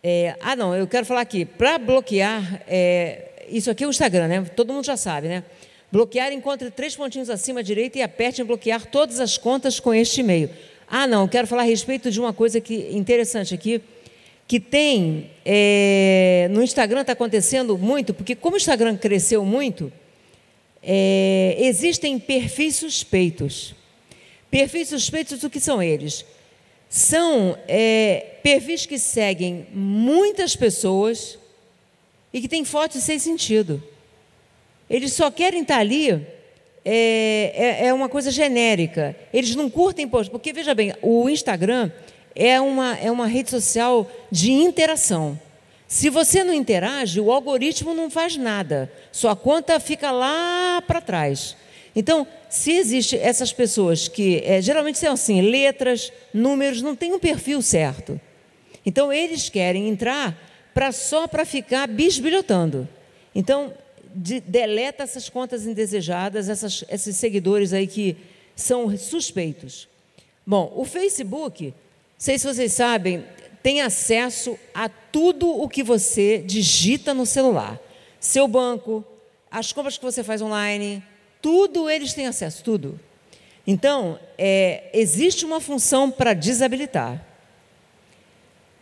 É, 0.03 0.35
ah, 0.39 0.55
não, 0.55 0.75
eu 0.75 0.85
quero 0.85 1.07
falar 1.07 1.21
aqui. 1.21 1.45
Para 1.45 1.79
bloquear, 1.79 2.61
é, 2.67 3.47
isso 3.49 3.71
aqui 3.71 3.83
é 3.83 3.87
o 3.87 3.89
Instagram, 3.89 4.27
né? 4.27 4.45
Todo 4.55 4.71
mundo 4.71 4.85
já 4.85 4.97
sabe, 4.97 5.29
né? 5.29 5.43
Bloquear, 5.91 6.33
encontre 6.33 6.71
três 6.71 6.95
pontinhos 6.95 7.29
acima 7.29 7.59
à 7.59 7.63
direita 7.63 7.97
e 7.99 8.01
aperte 8.01 8.41
em 8.41 8.45
bloquear 8.45 8.85
todas 8.85 9.19
as 9.19 9.37
contas 9.37 9.79
com 9.79 9.93
este 9.93 10.21
e-mail. 10.21 10.49
Ah, 10.87 11.07
não, 11.07 11.27
quero 11.27 11.47
falar 11.47 11.63
a 11.63 11.65
respeito 11.65 12.11
de 12.11 12.19
uma 12.19 12.33
coisa 12.33 12.59
que 12.59 12.89
interessante 12.91 13.53
aqui, 13.53 13.81
que 14.47 14.59
tem 14.59 15.31
é, 15.43 16.47
no 16.51 16.61
Instagram 16.61 17.01
está 17.01 17.13
acontecendo 17.13 17.77
muito, 17.77 18.13
porque 18.13 18.35
como 18.35 18.55
o 18.55 18.57
Instagram 18.57 18.95
cresceu 18.97 19.43
muito, 19.43 19.91
é, 20.83 21.57
existem 21.59 22.19
perfis 22.19 22.75
suspeitos. 22.75 23.73
Perfis 24.51 24.89
suspeitos, 24.89 25.43
o 25.43 25.49
que 25.49 25.59
são 25.59 25.81
eles? 25.81 26.23
São 26.89 27.57
é, 27.67 28.37
perfis 28.43 28.85
que 28.85 28.99
seguem 28.99 29.67
muitas 29.73 30.55
pessoas 30.55 31.39
e 32.31 32.39
que 32.39 32.47
têm 32.47 32.63
fotos 32.63 33.01
sem 33.01 33.17
sentido. 33.17 33.83
Eles 34.89 35.13
só 35.13 35.31
querem 35.31 35.61
estar 35.61 35.79
ali, 35.79 36.11
é, 36.83 37.53
é, 37.55 37.87
é 37.87 37.93
uma 37.93 38.07
coisa 38.07 38.29
genérica. 38.29 39.15
Eles 39.33 39.55
não 39.55 39.69
curtem 39.69 40.07
post, 40.07 40.31
porque 40.31 40.53
veja 40.53 40.73
bem, 40.73 40.93
o 41.01 41.27
Instagram 41.29 41.91
é 42.35 42.59
uma, 42.59 42.97
é 42.97 43.09
uma 43.09 43.27
rede 43.27 43.49
social 43.49 44.09
de 44.31 44.51
interação. 44.51 45.39
Se 45.87 46.09
você 46.09 46.43
não 46.43 46.53
interage, 46.53 47.19
o 47.19 47.31
algoritmo 47.31 47.93
não 47.93 48.09
faz 48.09 48.35
nada. 48.35 48.91
Sua 49.11 49.35
conta 49.35 49.79
fica 49.79 50.11
lá 50.11 50.83
para 50.85 51.01
trás. 51.01 51.55
Então, 51.95 52.27
se 52.49 52.71
existem 52.71 53.19
essas 53.21 53.53
pessoas 53.53 54.07
que 54.07 54.41
é, 54.43 54.61
geralmente 54.61 54.97
são 54.97 55.13
assim, 55.13 55.41
letras, 55.41 56.11
números, 56.33 56.81
não 56.81 56.95
tem 56.95 57.13
um 57.13 57.19
perfil 57.19 57.61
certo. 57.61 58.19
Então, 58.85 59.13
eles 59.13 59.47
querem 59.47 59.87
entrar 59.87 60.37
para 60.73 60.91
só 60.91 61.27
para 61.27 61.45
ficar 61.45 61.87
bisbilhotando. 61.87 62.87
Então, 63.33 63.73
de, 64.15 64.39
deleta 64.39 65.03
essas 65.03 65.29
contas 65.29 65.65
indesejadas, 65.65 66.47
essas, 66.47 66.83
esses 66.89 67.17
seguidores 67.17 67.73
aí 67.73 67.85
que 67.85 68.15
são 68.55 68.95
suspeitos. 68.97 69.87
Bom, 70.47 70.71
o 70.75 70.85
Facebook, 70.85 71.73
sei 72.17 72.39
se 72.39 72.47
vocês 72.47 72.71
sabem, 72.73 73.25
tem 73.61 73.81
acesso 73.81 74.57
a 74.73 74.87
tudo 74.87 75.49
o 75.49 75.67
que 75.67 75.83
você 75.83 76.37
digita 76.37 77.13
no 77.13 77.25
celular. 77.25 77.79
Seu 78.19 78.47
banco, 78.47 79.03
as 79.51 79.73
compras 79.73 79.97
que 79.97 80.03
você 80.03 80.23
faz 80.23 80.41
online, 80.41 81.03
tudo 81.41 81.89
eles 81.89 82.13
têm 82.13 82.27
acesso, 82.27 82.63
tudo. 82.63 82.99
Então, 83.67 84.19
é, 84.37 84.89
existe 84.93 85.45
uma 85.45 85.59
função 85.59 86.11
para 86.11 86.33
desabilitar. 86.33 87.25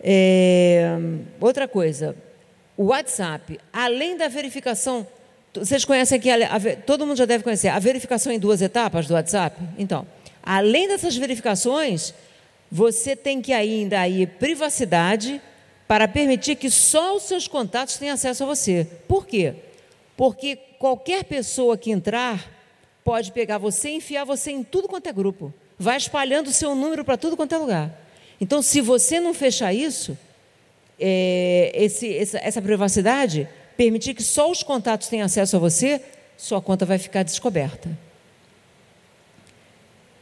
É, 0.02 0.98
outra 1.40 1.68
coisa, 1.68 2.16
o 2.76 2.86
WhatsApp, 2.86 3.58
além 3.72 4.18
da 4.18 4.28
verificação, 4.28 5.08
vocês 5.54 5.86
conhecem 5.86 6.18
aqui, 6.18 6.30
a, 6.30 6.56
a, 6.56 6.76
todo 6.78 7.06
mundo 7.06 7.18
já 7.18 7.26
deve 7.26 7.44
conhecer, 7.44 7.68
a 7.68 7.80
verificação 7.80 8.32
em 8.32 8.40
duas 8.40 8.62
etapas 8.62 9.08
do 9.08 9.14
WhatsApp? 9.14 9.62
Então, 9.78 10.06
além 10.42 10.88
dessas 10.88 11.16
verificações, 11.16 12.14
você 12.72 13.16
tem 13.16 13.42
que 13.42 13.54
ainda 13.54 14.00
aí 14.00 14.26
privacidade 14.26 15.40
para 15.88 16.08
permitir 16.08 16.56
que 16.56 16.70
só 16.70 17.16
os 17.16 17.24
seus 17.24 17.48
contatos 17.48 17.98
tenham 17.98 18.16
acesso 18.16 18.44
a 18.44 18.48
você. 18.48 18.88
Por 19.08 19.28
quê? 19.28 19.54
Porque 20.18 20.56
qualquer 20.80 21.24
pessoa 21.24 21.78
que 21.78 21.92
entrar 21.92 22.52
pode 23.04 23.32
pegar 23.32 23.58
você 23.58 23.90
e 23.90 23.96
enfiar 23.98 24.24
você 24.24 24.52
em 24.52 24.64
tudo 24.64 24.88
quanto 24.88 25.08
é 25.08 25.14
grupo. 25.14 25.54
Vai 25.78 25.98
espalhando 25.98 26.48
o 26.48 26.54
seu 26.54 26.74
número 26.74 27.04
para 27.04 27.18
tudo 27.18 27.36
quanto 27.36 27.54
é 27.54 27.58
lugar. 27.58 28.02
Então, 28.40 28.62
se 28.62 28.82
você 28.82 29.20
não 29.20 29.34
fechar 29.34 29.74
isso, 29.74 30.18
é, 31.00 31.72
esse, 31.76 32.16
essa, 32.16 32.40
essa 32.40 32.62
privacidade, 32.62 33.48
permitir 33.78 34.14
que 34.14 34.24
só 34.24 34.50
os 34.50 34.64
contatos 34.64 35.08
tenham 35.08 35.26
acesso 35.26 35.56
a 35.56 35.60
você, 35.60 36.02
sua 36.38 36.62
conta 36.62 36.86
vai 36.86 36.98
ficar 36.98 37.24
descoberta. 37.24 37.90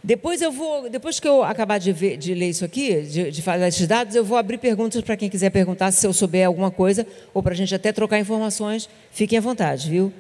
Depois 0.04 0.42
eu 0.42 0.52
vou, 0.52 0.90
depois 0.90 1.20
que 1.20 1.28
eu 1.28 1.44
acabar 1.44 1.78
de, 1.78 1.92
ver, 1.92 2.18
de 2.18 2.34
ler 2.34 2.50
isso 2.50 2.66
aqui, 2.66 3.02
de, 3.02 3.30
de 3.30 3.42
falar 3.42 3.68
esses 3.68 3.86
dados, 3.86 4.16
eu 4.16 4.26
vou 4.26 4.36
abrir 4.36 4.58
perguntas 4.58 5.02
para 5.04 5.16
quem 5.16 5.30
quiser 5.30 5.52
perguntar 5.52 5.92
se 5.92 6.06
eu 6.08 6.12
souber 6.12 6.48
alguma 6.48 6.72
coisa 6.72 7.06
ou 7.34 7.44
para 7.44 7.54
a 7.54 7.56
gente 7.56 7.74
até 7.76 7.92
trocar 7.92 8.20
informações. 8.20 8.90
Fiquem 9.12 9.38
à 9.38 9.42
vontade, 9.42 9.90
viu? 9.90 10.12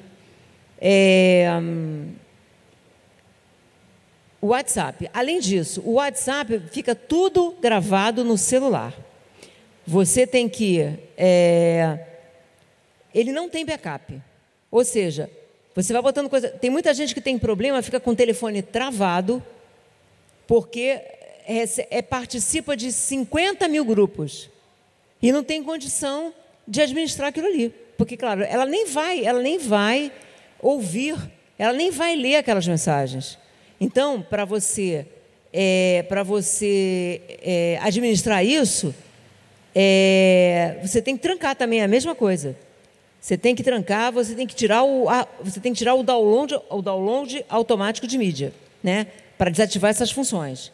É, 0.80 1.48
hum, 1.60 2.10
o 4.39 4.48
WhatsApp. 4.48 5.10
Além 5.13 5.39
disso, 5.39 5.82
o 5.84 5.94
WhatsApp 5.94 6.62
fica 6.72 6.94
tudo 6.94 7.56
gravado 7.60 8.24
no 8.24 8.38
celular. 8.38 8.94
Você 9.86 10.28
tem 10.28 10.48
que. 10.48 10.94
É, 11.17 12.00
ele 13.13 13.32
não 13.32 13.50
tem 13.50 13.65
backup. 13.65 14.21
Ou 14.69 14.84
seja, 14.84 15.30
você 15.76 15.93
vai 15.93 16.02
botando 16.02 16.30
coisa. 16.30 16.50
Tem 16.50 16.69
muita 16.69 16.93
gente 16.93 17.13
que 17.13 17.21
tem 17.21 17.38
problema, 17.38 17.82
fica 17.82 18.00
com 18.00 18.12
o 18.12 18.15
telefone 18.15 18.62
travado, 18.62 19.43
porque 20.45 21.00
é, 21.47 21.63
é, 21.89 22.02
participa 22.02 22.76
de 22.76 22.91
50 22.91 23.67
mil 23.67 23.86
grupos 23.86 24.50
e 25.21 25.32
não 25.32 25.43
tem 25.43 25.63
condição 25.63 26.34
de 26.67 26.82
administrar 26.82 27.30
aquilo 27.30 27.47
ali. 27.47 27.74
Porque, 27.97 28.17
claro, 28.17 28.43
ela 28.43 28.65
nem 28.65 28.88
vai, 28.88 29.24
ela 29.24 29.41
nem 29.41 29.58
vai 29.58 30.12
ouvir, 30.60 31.15
ela 31.58 31.74
nem 31.74 31.91
vai 31.91 32.15
ler 32.15 32.38
aquelas 32.38 32.67
mensagens. 32.67 33.38
Então, 33.80 34.21
para 34.21 34.45
você, 34.45 35.06
é, 35.54 36.06
para 36.08 36.24
você 36.24 37.21
é, 37.43 37.80
administrar 37.82 38.45
isso, 38.45 38.93
é, 39.74 40.78
você 40.82 41.02
tem 41.02 41.15
que 41.15 41.24
trancar 41.24 41.56
também 41.56 41.82
a 41.82 41.88
mesma 41.88 42.13
coisa. 42.13 42.56
Você 43.22 43.38
tem 43.38 43.54
que 43.54 43.62
trancar, 43.62 44.12
você 44.12 44.34
tem 44.34 44.48
que 44.48 44.56
tirar 44.56 44.84
o, 44.84 45.08
a, 45.08 45.28
você 45.44 45.60
tem 45.60 45.72
que 45.72 45.78
tirar 45.78 45.94
o 45.94 46.02
download, 46.02 46.60
o 46.72 46.82
download 46.82 47.46
automático 47.48 48.08
de 48.08 48.18
mídia, 48.18 48.52
né? 48.84 49.06
Para 49.38 49.52
desativar 49.52 49.92
essas 49.92 50.10
funções. 50.10 50.72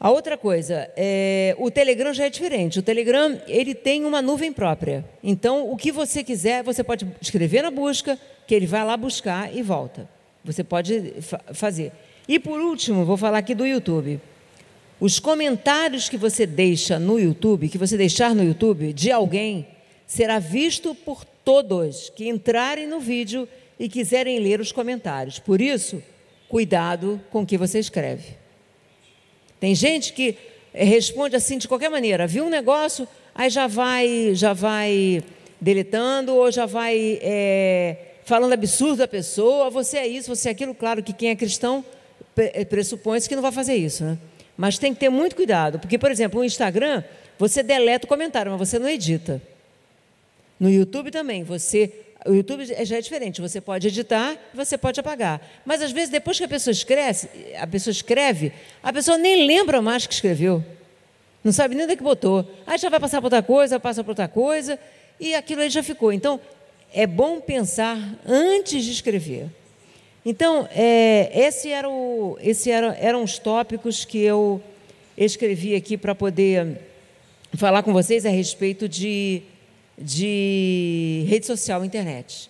A 0.00 0.10
outra 0.10 0.36
coisa, 0.36 0.90
é, 0.96 1.54
o 1.58 1.70
Telegram 1.70 2.12
já 2.12 2.26
é 2.26 2.28
diferente. 2.28 2.80
O 2.80 2.82
Telegram 2.82 3.40
ele 3.46 3.72
tem 3.72 4.04
uma 4.04 4.20
nuvem 4.20 4.52
própria. 4.52 5.04
Então, 5.22 5.70
o 5.70 5.76
que 5.76 5.92
você 5.92 6.24
quiser, 6.24 6.64
você 6.64 6.82
pode 6.82 7.06
escrever 7.22 7.62
na 7.62 7.70
busca, 7.70 8.18
que 8.44 8.54
ele 8.54 8.66
vai 8.66 8.84
lá 8.84 8.96
buscar 8.96 9.54
e 9.54 9.62
volta. 9.62 10.08
Você 10.44 10.64
pode 10.64 11.14
fa 11.22 11.40
fazer. 11.54 11.92
E 12.26 12.38
por 12.40 12.60
último, 12.60 13.04
vou 13.04 13.16
falar 13.16 13.38
aqui 13.38 13.54
do 13.54 13.64
YouTube. 13.64 14.20
Os 14.98 15.20
comentários 15.20 16.08
que 16.08 16.16
você 16.16 16.44
deixa 16.44 16.98
no 16.98 17.18
YouTube, 17.18 17.68
que 17.68 17.78
você 17.78 17.96
deixar 17.96 18.34
no 18.34 18.42
YouTube 18.42 18.92
de 18.92 19.12
alguém, 19.12 19.66
será 20.06 20.38
visto 20.38 20.94
por 20.94 21.24
todos 21.24 22.10
que 22.10 22.28
entrarem 22.28 22.86
no 22.86 23.00
vídeo 23.00 23.48
e 23.78 23.88
quiserem 23.88 24.38
ler 24.38 24.60
os 24.60 24.72
comentários. 24.72 25.38
Por 25.38 25.60
isso, 25.60 26.02
cuidado 26.48 27.20
com 27.30 27.42
o 27.42 27.46
que 27.46 27.58
você 27.58 27.78
escreve. 27.78 28.36
Tem 29.58 29.74
gente 29.74 30.12
que 30.12 30.36
responde 30.72 31.36
assim 31.36 31.58
de 31.58 31.68
qualquer 31.68 31.90
maneira, 31.90 32.26
viu 32.26 32.44
um 32.44 32.50
negócio, 32.50 33.06
aí 33.34 33.48
já 33.48 33.66
vai, 33.66 34.34
já 34.34 34.52
vai 34.52 35.22
deletando 35.60 36.34
ou 36.34 36.50
já 36.50 36.66
vai 36.66 37.18
é, 37.22 37.96
falando 38.24 38.52
absurdo 38.52 38.96
da 38.96 39.08
pessoa, 39.08 39.70
você 39.70 39.98
é 39.98 40.06
isso, 40.06 40.34
você 40.34 40.48
é 40.48 40.52
aquilo. 40.52 40.74
Claro 40.74 41.02
que 41.02 41.12
quem 41.12 41.30
é 41.30 41.36
cristão 41.36 41.84
eh, 42.36 42.64
pressupõe-se 42.64 43.28
que 43.28 43.34
não 43.34 43.42
vai 43.42 43.52
fazer 43.52 43.74
isso, 43.74 44.04
né? 44.04 44.18
Mas 44.56 44.78
tem 44.78 44.94
que 44.94 45.00
ter 45.00 45.08
muito 45.08 45.34
cuidado, 45.34 45.78
porque, 45.78 45.98
por 45.98 46.10
exemplo, 46.10 46.38
no 46.38 46.44
Instagram, 46.44 47.02
você 47.38 47.62
deleta 47.62 48.06
o 48.06 48.08
comentário, 48.08 48.52
mas 48.52 48.68
você 48.68 48.78
não 48.78 48.88
edita. 48.88 49.42
No 50.64 50.70
YouTube 50.70 51.10
também, 51.10 51.44
você. 51.44 51.92
O 52.24 52.32
YouTube 52.32 52.64
já 52.64 52.96
é 52.96 53.00
diferente, 53.02 53.38
você 53.38 53.60
pode 53.60 53.86
editar, 53.86 54.34
você 54.54 54.78
pode 54.78 54.98
apagar. 54.98 55.38
Mas 55.62 55.82
às 55.82 55.92
vezes, 55.92 56.08
depois 56.08 56.38
que 56.38 56.44
a 56.44 56.48
pessoa 56.48 56.72
escreve, 56.72 57.28
a 57.58 57.66
pessoa 57.66 57.92
escreve, 57.92 58.50
a 58.82 58.90
pessoa 58.90 59.18
nem 59.18 59.46
lembra 59.46 59.82
mais 59.82 60.06
que 60.06 60.14
escreveu. 60.14 60.64
Não 61.44 61.52
sabe 61.52 61.74
nem 61.74 61.84
onde 61.84 61.92
é 61.92 61.96
que 61.96 62.02
botou. 62.02 62.50
Aí 62.66 62.78
já 62.78 62.88
vai 62.88 62.98
passar 62.98 63.18
para 63.18 63.26
outra 63.26 63.42
coisa, 63.42 63.78
passa 63.78 64.02
para 64.02 64.12
outra 64.12 64.26
coisa, 64.26 64.78
e 65.20 65.34
aquilo 65.34 65.60
aí 65.60 65.68
já 65.68 65.82
ficou. 65.82 66.10
Então, 66.10 66.40
é 66.94 67.06
bom 67.06 67.42
pensar 67.42 67.98
antes 68.26 68.86
de 68.86 68.92
escrever. 68.92 69.48
Então, 70.24 70.66
é, 70.74 71.30
esse 71.34 71.70
era 71.70 71.90
o, 71.90 72.38
esse 72.40 72.70
era, 72.70 72.96
eram 72.98 73.22
os 73.22 73.38
tópicos 73.38 74.06
que 74.06 74.18
eu 74.18 74.62
escrevi 75.14 75.74
aqui 75.74 75.98
para 75.98 76.14
poder 76.14 76.78
falar 77.52 77.82
com 77.82 77.92
vocês 77.92 78.24
a 78.24 78.30
respeito 78.30 78.88
de, 78.88 79.42
de 79.98 81.26
rede 81.30 81.44
social, 81.44 81.84
internet. 81.84 82.48